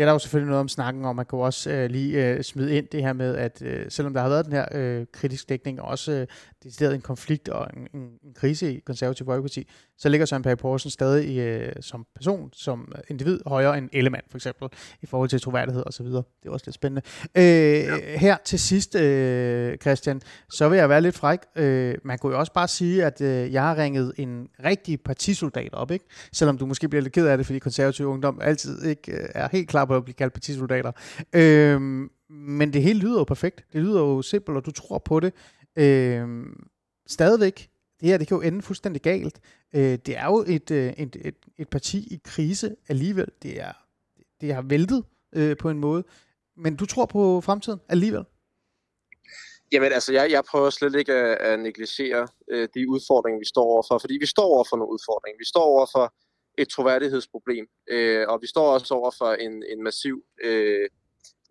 Det 0.00 0.04
er 0.04 0.08
der 0.08 0.12
jo 0.12 0.18
selvfølgelig 0.18 0.48
noget 0.48 0.60
om 0.60 0.68
snakken 0.68 1.04
om. 1.04 1.16
Man 1.16 1.26
kan 1.26 1.38
jo 1.38 1.44
også 1.44 1.70
øh, 1.70 1.90
lige 1.90 2.26
øh, 2.26 2.42
smide 2.42 2.76
ind 2.76 2.86
det 2.92 3.02
her 3.02 3.12
med, 3.12 3.36
at 3.36 3.62
øh, 3.62 3.86
selvom 3.88 4.14
der 4.14 4.20
har 4.20 4.28
været 4.28 4.44
den 4.44 4.52
her 4.52 4.66
øh, 4.72 5.06
kritisk 5.12 5.48
dækning, 5.48 5.80
og 5.80 5.88
også 5.88 6.12
øh, 6.12 6.26
decideret 6.64 6.94
en 6.94 7.00
konflikt 7.00 7.48
og 7.48 7.70
en, 7.76 8.00
en, 8.00 8.08
en 8.24 8.34
krise 8.34 8.74
i 8.74 8.80
konservativ 8.86 9.26
folkeparti, 9.26 9.66
så 9.98 10.08
ligger 10.08 10.26
Søren 10.26 10.42
Pape 10.42 10.60
Poulsen 10.60 10.90
stadig 10.90 11.38
øh, 11.38 11.72
som 11.80 12.06
person, 12.14 12.50
som 12.52 12.92
individ, 13.08 13.40
højere 13.46 13.78
end 13.78 13.88
Ellemann 13.92 14.24
for 14.30 14.38
eksempel, 14.38 14.68
i 15.02 15.06
forhold 15.06 15.28
til 15.28 15.40
troværdighed 15.40 15.82
osv. 15.86 16.06
Det 16.06 16.24
er 16.46 16.50
også 16.50 16.66
lidt 16.66 16.74
spændende. 16.74 17.02
Øh, 17.34 17.42
ja. 17.44 18.18
Her 18.18 18.36
til 18.44 18.58
sidst, 18.58 18.94
øh, 18.94 19.78
Christian, 19.78 20.20
så 20.50 20.68
vil 20.68 20.78
jeg 20.78 20.88
være 20.88 21.00
lidt 21.00 21.14
fræk. 21.14 21.38
Øh, 21.56 21.94
man 22.04 22.18
kunne 22.18 22.32
jo 22.32 22.38
også 22.38 22.52
bare 22.52 22.68
sige, 22.68 23.04
at 23.04 23.20
øh, 23.20 23.52
jeg 23.52 23.62
har 23.62 23.76
ringet 23.76 24.12
en 24.16 24.48
rigtig 24.64 25.00
partisoldat 25.00 25.74
op, 25.74 25.90
ikke? 25.90 26.04
selvom 26.32 26.58
du 26.58 26.66
måske 26.66 26.88
bliver 26.88 27.02
lidt 27.02 27.12
ked 27.12 27.26
af 27.26 27.36
det, 27.36 27.46
fordi 27.46 27.58
konservativ 27.58 28.06
ungdom 28.06 28.40
altid 28.42 28.82
ikke 28.82 29.12
øh, 29.12 29.28
er 29.34 29.48
helt 29.52 29.68
klar 29.68 29.84
på 29.90 29.96
at 29.96 30.04
blive 30.04 30.14
kaldt 30.14 30.34
partisoldater. 30.34 30.92
Øhm, 31.32 32.10
men 32.28 32.72
det 32.72 32.82
hele 32.82 33.00
lyder 33.00 33.18
jo 33.18 33.24
perfekt. 33.24 33.64
Det 33.72 33.82
lyder 33.82 34.00
jo 34.00 34.22
simpelt, 34.22 34.56
og 34.56 34.66
du 34.66 34.70
tror 34.70 34.98
på 34.98 35.20
det. 35.20 35.32
Øhm, 35.76 36.66
stadigvæk, 37.06 37.70
det 38.00 38.08
her 38.08 38.18
det 38.18 38.28
kan 38.28 38.36
jo 38.36 38.42
ende 38.42 38.62
fuldstændig 38.62 39.02
galt. 39.02 39.40
Øh, 39.74 39.98
det 40.06 40.16
er 40.16 40.26
jo 40.26 40.44
et, 40.46 40.70
øh, 40.70 40.92
et, 40.96 41.16
et, 41.24 41.36
et 41.58 41.68
parti 41.68 41.98
i 41.98 42.20
krise 42.24 42.76
alligevel. 42.88 43.28
Det 43.42 43.60
er 43.60 43.72
det 44.40 44.54
har 44.54 44.62
væltet 44.62 45.04
øh, 45.32 45.56
på 45.56 45.70
en 45.70 45.78
måde. 45.78 46.04
Men 46.56 46.76
du 46.76 46.86
tror 46.86 47.06
på 47.06 47.40
fremtiden 47.40 47.80
alligevel? 47.88 48.24
Jamen 49.72 49.92
altså, 49.92 50.12
jeg, 50.12 50.30
jeg 50.30 50.42
prøver 50.50 50.70
slet 50.70 50.94
ikke 50.94 51.12
at, 51.12 51.38
at 51.38 51.60
negligere 51.60 52.28
øh, 52.50 52.68
de 52.74 52.90
udfordringer, 52.90 53.38
vi 53.38 53.44
står 53.44 53.64
overfor, 53.64 53.98
fordi 53.98 54.14
vi 54.20 54.26
står 54.26 54.48
overfor 54.54 54.76
nogle 54.76 54.92
udfordringer. 54.92 55.38
Vi 55.38 55.44
står 55.44 55.62
overfor 55.62 56.14
et 56.58 56.68
troværdighedsproblem, 56.68 57.66
øh, 57.90 58.28
og 58.28 58.38
vi 58.42 58.46
står 58.46 58.72
også 58.72 58.94
overfor 58.94 59.32
en, 59.32 59.64
en 59.72 59.82
massiv 59.82 60.24
øh, 60.44 60.88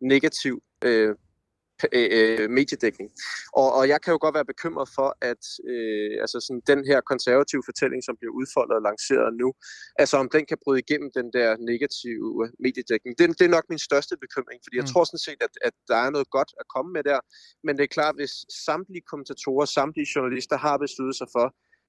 negativ 0.01 0.63
øh, 0.83 1.15
Øh, 1.93 2.09
øh, 2.39 2.49
mediedækning. 2.49 3.09
Og, 3.61 3.67
og 3.77 3.83
jeg 3.91 3.99
kan 4.01 4.11
jo 4.11 4.19
godt 4.21 4.35
være 4.35 4.51
bekymret 4.53 4.89
for, 4.97 5.09
at 5.31 5.43
øh, 5.73 6.13
altså 6.23 6.37
sådan, 6.45 6.61
den 6.73 6.81
her 6.89 6.99
konservative 7.11 7.63
fortælling, 7.69 8.01
som 8.03 8.17
bliver 8.19 8.33
udfoldet 8.39 8.75
og 8.77 8.83
lanceret 8.89 9.31
nu, 9.41 9.49
altså 10.01 10.15
om 10.23 10.29
den 10.35 10.43
kan 10.49 10.57
bryde 10.63 10.79
igennem 10.85 11.09
den 11.19 11.27
der 11.37 11.49
negative 11.71 12.27
mediedækning. 12.65 13.11
Det, 13.17 13.23
det 13.39 13.45
er 13.45 13.55
nok 13.57 13.67
min 13.69 13.85
største 13.89 14.15
bekymring, 14.25 14.59
fordi 14.65 14.75
jeg 14.79 14.87
mm. 14.87 14.91
tror 14.91 15.03
sådan 15.03 15.25
set, 15.27 15.41
at, 15.47 15.53
at 15.67 15.75
der 15.91 15.99
er 16.05 16.09
noget 16.15 16.29
godt 16.37 16.51
at 16.61 16.65
komme 16.75 16.89
med 16.97 17.03
der, 17.09 17.19
men 17.65 17.73
det 17.77 17.83
er 17.83 17.95
klart, 17.97 18.15
hvis 18.19 18.33
samtlige 18.67 19.07
kommentatorer, 19.11 19.65
samtlige 19.77 20.11
journalister 20.15 20.57
har 20.65 20.77
besluttet 20.83 21.15
sig 21.21 21.29
for, 21.35 21.47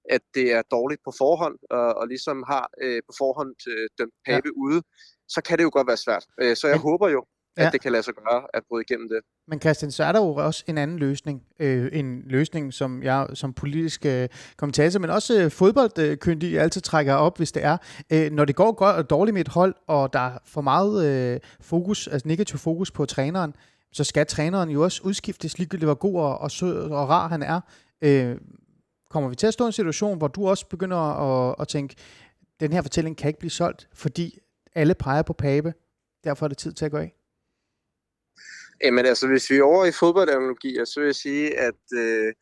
at 0.09 0.21
det 0.35 0.53
er 0.53 0.63
dårligt 0.71 1.01
på 1.05 1.13
forhånd, 1.19 1.57
og, 1.71 1.95
og 1.95 2.09
ligesom 2.09 2.45
har 2.47 2.71
øh, 2.83 3.03
på 3.09 3.13
forhånd 3.19 3.55
øh, 3.69 3.89
den 3.99 4.09
pape 4.27 4.49
ja. 4.49 4.61
ude, 4.65 4.83
så 5.29 5.41
kan 5.47 5.59
det 5.59 5.65
jo 5.65 5.71
godt 5.73 5.87
være 5.87 5.97
svært. 5.97 6.25
Øh, 6.41 6.57
så 6.57 6.67
jeg 6.67 6.77
ja. 6.77 6.83
håber 6.83 7.09
jo, 7.09 7.25
at 7.57 7.65
ja. 7.65 7.71
det 7.71 7.81
kan 7.81 7.93
lade 7.93 8.03
sig 8.03 8.15
gøre 8.15 8.47
at 8.55 8.63
bryde 8.69 8.85
igennem 8.89 9.09
det. 9.09 9.21
Men 9.49 9.61
Christian, 9.61 9.91
så 9.91 10.05
er 10.05 10.13
der 10.13 10.21
jo 10.21 10.35
også 10.35 10.65
en 10.67 10.79
anden 10.79 10.99
løsning. 10.99 11.43
Øh, 11.59 11.89
en 11.93 12.23
løsning, 12.27 12.75
som 12.75 13.03
jeg 13.03 13.29
som 13.35 13.53
politisk 13.53 14.07
øh, 14.07 14.29
kommentator, 14.57 15.01
men 15.01 15.11
også 15.11 15.43
øh, 15.43 15.51
fodboldkyndig 15.51 16.61
altid 16.61 16.81
trækker 16.81 17.15
op, 17.15 17.37
hvis 17.37 17.53
det 17.53 17.65
er. 17.65 17.77
Øh, 18.13 18.31
når 18.33 18.45
det 18.45 18.57
går 18.57 18.73
godt, 18.73 19.11
dårligt 19.11 19.35
med 19.35 19.41
et 19.41 19.49
hold, 19.49 19.75
og 19.87 20.13
der 20.13 20.21
er 20.21 20.39
for 20.47 20.61
meget 20.61 21.07
øh, 21.07 21.41
fokus, 21.61 22.09
altså 22.09 22.29
negativ 22.29 22.59
fokus 22.59 22.91
på 22.91 23.07
træneren, 23.07 23.55
så 23.93 24.05
skal 24.05 24.27
træneren 24.27 24.71
jo 24.71 24.83
også 24.83 25.03
udskiftes, 25.05 25.59
ligegyldigt 25.59 25.87
hvor 25.87 25.95
god 25.95 26.21
og, 26.21 26.39
og 26.39 26.51
sød 26.51 26.91
og 26.91 27.09
rar 27.09 27.29
han 27.29 27.43
er. 27.43 27.61
Øh, 28.03 28.37
kommer 29.11 29.29
vi 29.29 29.35
til 29.35 29.47
at 29.47 29.53
stå 29.53 29.65
i 29.65 29.67
en 29.67 29.73
situation, 29.73 30.19
hvor 30.19 30.29
du 30.29 30.49
også 30.49 30.67
begynder 30.67 30.97
at, 30.97 31.55
at 31.61 31.69
tænke, 31.69 31.97
den 32.61 32.73
her 32.73 32.83
fortælling 32.83 33.17
kan 33.17 33.29
ikke 33.29 33.39
blive 33.39 33.51
solgt, 33.51 33.89
fordi 33.95 34.39
alle 34.75 34.95
peger 34.95 35.23
på 35.23 35.33
Pape, 35.33 35.75
derfor 36.25 36.47
er 36.47 36.49
det 36.49 36.59
tid 36.59 36.73
til 36.73 36.85
at 36.85 36.91
gå 36.91 36.97
af? 36.97 37.15
Jamen 38.85 39.07
altså, 39.07 39.27
hvis 39.29 39.51
vi 39.51 39.57
er 39.57 39.63
over 39.63 39.85
i 39.85 39.93
fodboldanalogi, 39.93 40.77
så 40.85 41.01
vil 41.01 41.07
jeg 41.07 41.15
sige, 41.15 41.59
at, 41.59 41.83
øh, 42.03 42.33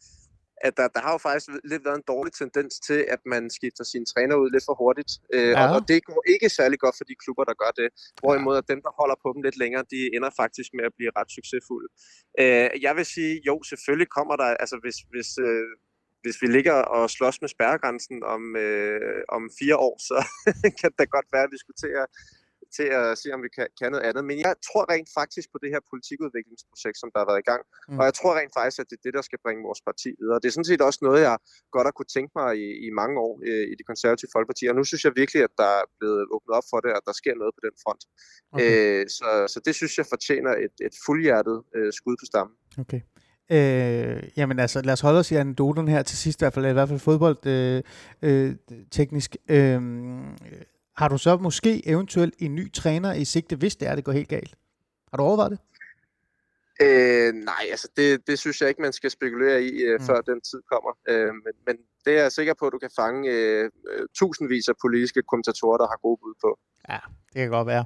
at 0.66 0.76
der, 0.76 0.88
der 0.94 1.00
har 1.00 1.12
jo 1.12 1.18
faktisk 1.18 1.48
lidt 1.72 1.84
været 1.84 1.96
en 1.96 2.08
dårlig 2.12 2.32
tendens 2.32 2.72
til, 2.88 3.00
at 3.14 3.20
man 3.26 3.50
skifter 3.50 3.84
sine 3.84 4.06
træner 4.12 4.37
ud 4.42 4.50
lidt 4.54 4.64
for 4.68 4.75
hurtigt. 4.82 5.12
Øh, 5.34 5.50
ja. 5.50 5.62
og, 5.62 5.76
og 5.76 5.80
det 5.88 6.04
går 6.04 6.22
ikke 6.34 6.48
særlig 6.48 6.78
godt 6.84 6.96
for 6.98 7.04
de 7.10 7.14
klubber, 7.22 7.44
der 7.50 7.56
gør 7.62 7.72
det. 7.80 7.88
Hvorimod 8.20 8.56
at 8.56 8.68
dem, 8.72 8.80
der 8.87 8.92
holder 9.00 9.16
på 9.25 9.28
dem 9.34 9.40
lidt 9.46 9.56
længere, 9.62 9.84
de 9.94 10.00
ender 10.16 10.30
faktisk 10.42 10.70
med 10.78 10.84
at 10.90 10.94
blive 10.98 11.10
ret 11.18 11.30
succesfulde. 11.38 11.88
Øh, 12.40 12.68
jeg 12.87 12.92
vil 12.98 13.06
sige, 13.14 13.32
jo, 13.48 13.54
selvfølgelig 13.70 14.10
kommer 14.16 14.37
der, 14.42 14.48
altså 14.62 14.76
hvis, 14.82 14.96
hvis, 15.12 15.30
øh, 15.46 15.70
hvis 16.22 16.42
vi 16.42 16.46
ligger 16.46 16.72
og 16.96 17.10
slås 17.10 17.40
med 17.40 17.48
spærregrænsen 17.48 18.22
om, 18.34 18.56
øh, 18.56 19.22
om 19.28 19.42
fire 19.60 19.76
år, 19.76 19.96
så 20.08 20.16
kan 20.80 20.90
det 20.98 21.10
godt 21.10 21.28
være, 21.32 21.46
at 21.46 21.52
vi 21.54 21.58
skulle 21.58 21.80
til 21.84 21.94
at 22.02 22.06
til 22.76 22.88
at 23.00 23.18
se, 23.20 23.28
om 23.37 23.40
vi 23.46 23.50
kan, 23.56 23.66
kan 23.78 23.90
noget 23.92 24.06
andet. 24.08 24.22
Men 24.30 24.37
jeg 24.46 24.54
tror 24.66 24.82
rent 24.92 25.10
faktisk 25.18 25.46
på 25.52 25.58
det 25.62 25.70
her 25.75 25.80
politikudviklingsprojekt, 25.92 26.96
som 27.00 27.08
der 27.12 27.18
har 27.20 27.28
været 27.30 27.42
i 27.44 27.48
gang. 27.50 27.62
Mm. 27.88 27.98
Og 27.98 28.04
jeg 28.08 28.14
tror 28.18 28.32
rent 28.38 28.52
faktisk, 28.58 28.78
at 28.82 28.88
det 28.90 28.96
er 28.98 29.04
det, 29.06 29.14
der 29.18 29.25
skal 29.28 29.38
bringe 29.44 29.62
vores 29.68 29.82
parti 29.88 30.10
videre. 30.20 30.38
Det 30.40 30.48
er 30.48 30.54
sådan 30.56 30.70
set 30.72 30.82
også 30.88 31.00
noget, 31.08 31.20
jeg 31.28 31.37
godt 31.75 31.87
har 31.88 31.94
kunne 31.96 32.12
tænke 32.16 32.32
mig 32.40 32.50
i, 32.64 32.68
i 32.87 32.88
mange 33.00 33.16
år 33.26 33.32
øh, 33.48 33.64
i 33.72 33.75
det 33.78 33.87
konservative 33.90 34.30
folkeparti. 34.34 34.64
Og 34.70 34.75
nu 34.78 34.84
synes 34.84 35.02
jeg 35.04 35.12
virkelig, 35.22 35.40
at 35.48 35.54
der 35.62 35.70
er 35.80 35.84
blevet 35.98 36.22
åbnet 36.34 36.52
op 36.58 36.66
for 36.72 36.78
det, 36.84 36.90
og 36.96 37.02
der 37.08 37.14
sker 37.20 37.34
noget 37.42 37.52
på 37.56 37.62
den 37.66 37.75
front. 37.82 38.02
Okay. 38.52 38.70
Øh, 38.70 39.02
så, 39.18 39.28
så 39.52 39.58
det 39.66 39.75
synes 39.78 39.92
jeg 39.98 40.06
fortjener 40.14 40.52
et, 40.66 40.76
et 40.88 40.94
fuldhjertet 41.06 41.58
øh, 41.76 41.90
skud 41.98 42.16
på 42.20 42.26
stammen. 42.30 42.54
Okay. 42.84 43.00
Øh, 43.50 44.23
jamen 44.37 44.59
altså, 44.59 44.83
lad 44.83 44.93
os 44.93 45.00
holde 45.00 45.19
os 45.19 45.31
i 45.31 45.35
anekdoten 45.35 45.88
her 45.88 46.02
til 46.02 46.19
sidst, 46.19 46.40
i 46.40 46.45
hvert 46.45 46.55
fald, 46.55 46.67
i 46.67 46.73
hvert 46.73 46.88
fald 46.88 46.99
fodbold 46.99 47.47
øh, 47.47 47.83
øh, 48.23 48.55
teknisk. 48.90 49.37
Øh, 49.49 49.81
har 50.97 51.09
du 51.09 51.19
så 51.19 51.37
måske 51.37 51.88
eventuelt 51.88 52.35
en 52.38 52.55
ny 52.55 52.73
træner 52.73 53.14
i 53.14 53.25
sigte, 53.25 53.57
hvis 53.57 53.76
det 53.76 53.88
er, 53.88 53.95
det 53.95 54.05
går 54.05 54.12
helt 54.12 54.28
galt? 54.28 54.55
Har 55.11 55.17
du 55.17 55.23
overvejet 55.23 55.50
det? 55.50 55.59
Øh, 56.83 57.35
nej, 57.35 57.64
altså 57.71 57.88
det, 57.97 58.26
det 58.26 58.38
synes 58.38 58.61
jeg 58.61 58.69
ikke, 58.69 58.83
man 58.83 58.93
skal 58.93 59.11
spekulere 59.11 59.62
i, 59.62 59.83
øh, 59.83 60.00
mm. 60.00 60.07
før 60.07 60.21
den 60.21 60.40
tid 60.40 60.61
kommer. 60.73 60.93
Øh, 61.09 61.35
men, 61.45 61.55
men 61.67 61.76
det 62.05 62.12
er 62.19 62.23
jeg 62.23 62.33
sikker 62.33 62.55
på, 62.55 62.67
at 62.67 62.73
du 62.73 62.78
kan 62.78 62.90
fange 62.97 63.31
øh, 63.31 63.71
tusindvis 64.19 64.69
af 64.69 64.75
politiske 64.85 65.23
kommentatorer, 65.23 65.78
der 65.78 65.87
har 65.87 65.99
gode 66.02 66.19
bud 66.23 66.35
på. 66.45 66.59
Ja, 66.88 66.99
det 67.33 67.40
kan 67.40 67.49
godt 67.50 67.66
være. 67.66 67.85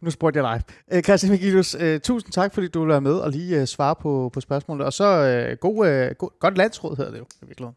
Nu 0.00 0.10
spurgte 0.10 0.40
jeg 0.40 0.44
dig. 0.44 0.62
Øh, 0.92 1.02
Christian 1.02 1.32
Vigilius, 1.32 1.74
øh, 1.80 2.00
tusind 2.00 2.32
tak, 2.32 2.54
fordi 2.54 2.68
du 2.68 2.80
vil 2.80 2.88
være 2.88 3.00
med 3.00 3.14
og 3.14 3.30
lige 3.30 3.60
øh, 3.60 3.66
svare 3.66 3.96
på, 3.96 4.30
på 4.32 4.40
spørgsmålet. 4.40 4.86
Og 4.86 4.92
så 4.92 5.04
øh, 5.04 5.56
god, 5.56 5.86
øh, 5.88 6.14
god, 6.14 6.38
godt 6.38 6.58
landsråd 6.58 6.96
hedder 6.96 7.10
det 7.10 7.18
jo. 7.18 7.24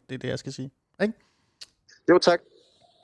Det 0.08 0.14
er 0.14 0.18
det, 0.18 0.28
jeg 0.28 0.38
skal 0.38 0.52
sige. 0.52 0.70
Ikke? 1.02 1.14
Jo, 2.10 2.18
tak. 2.18 2.40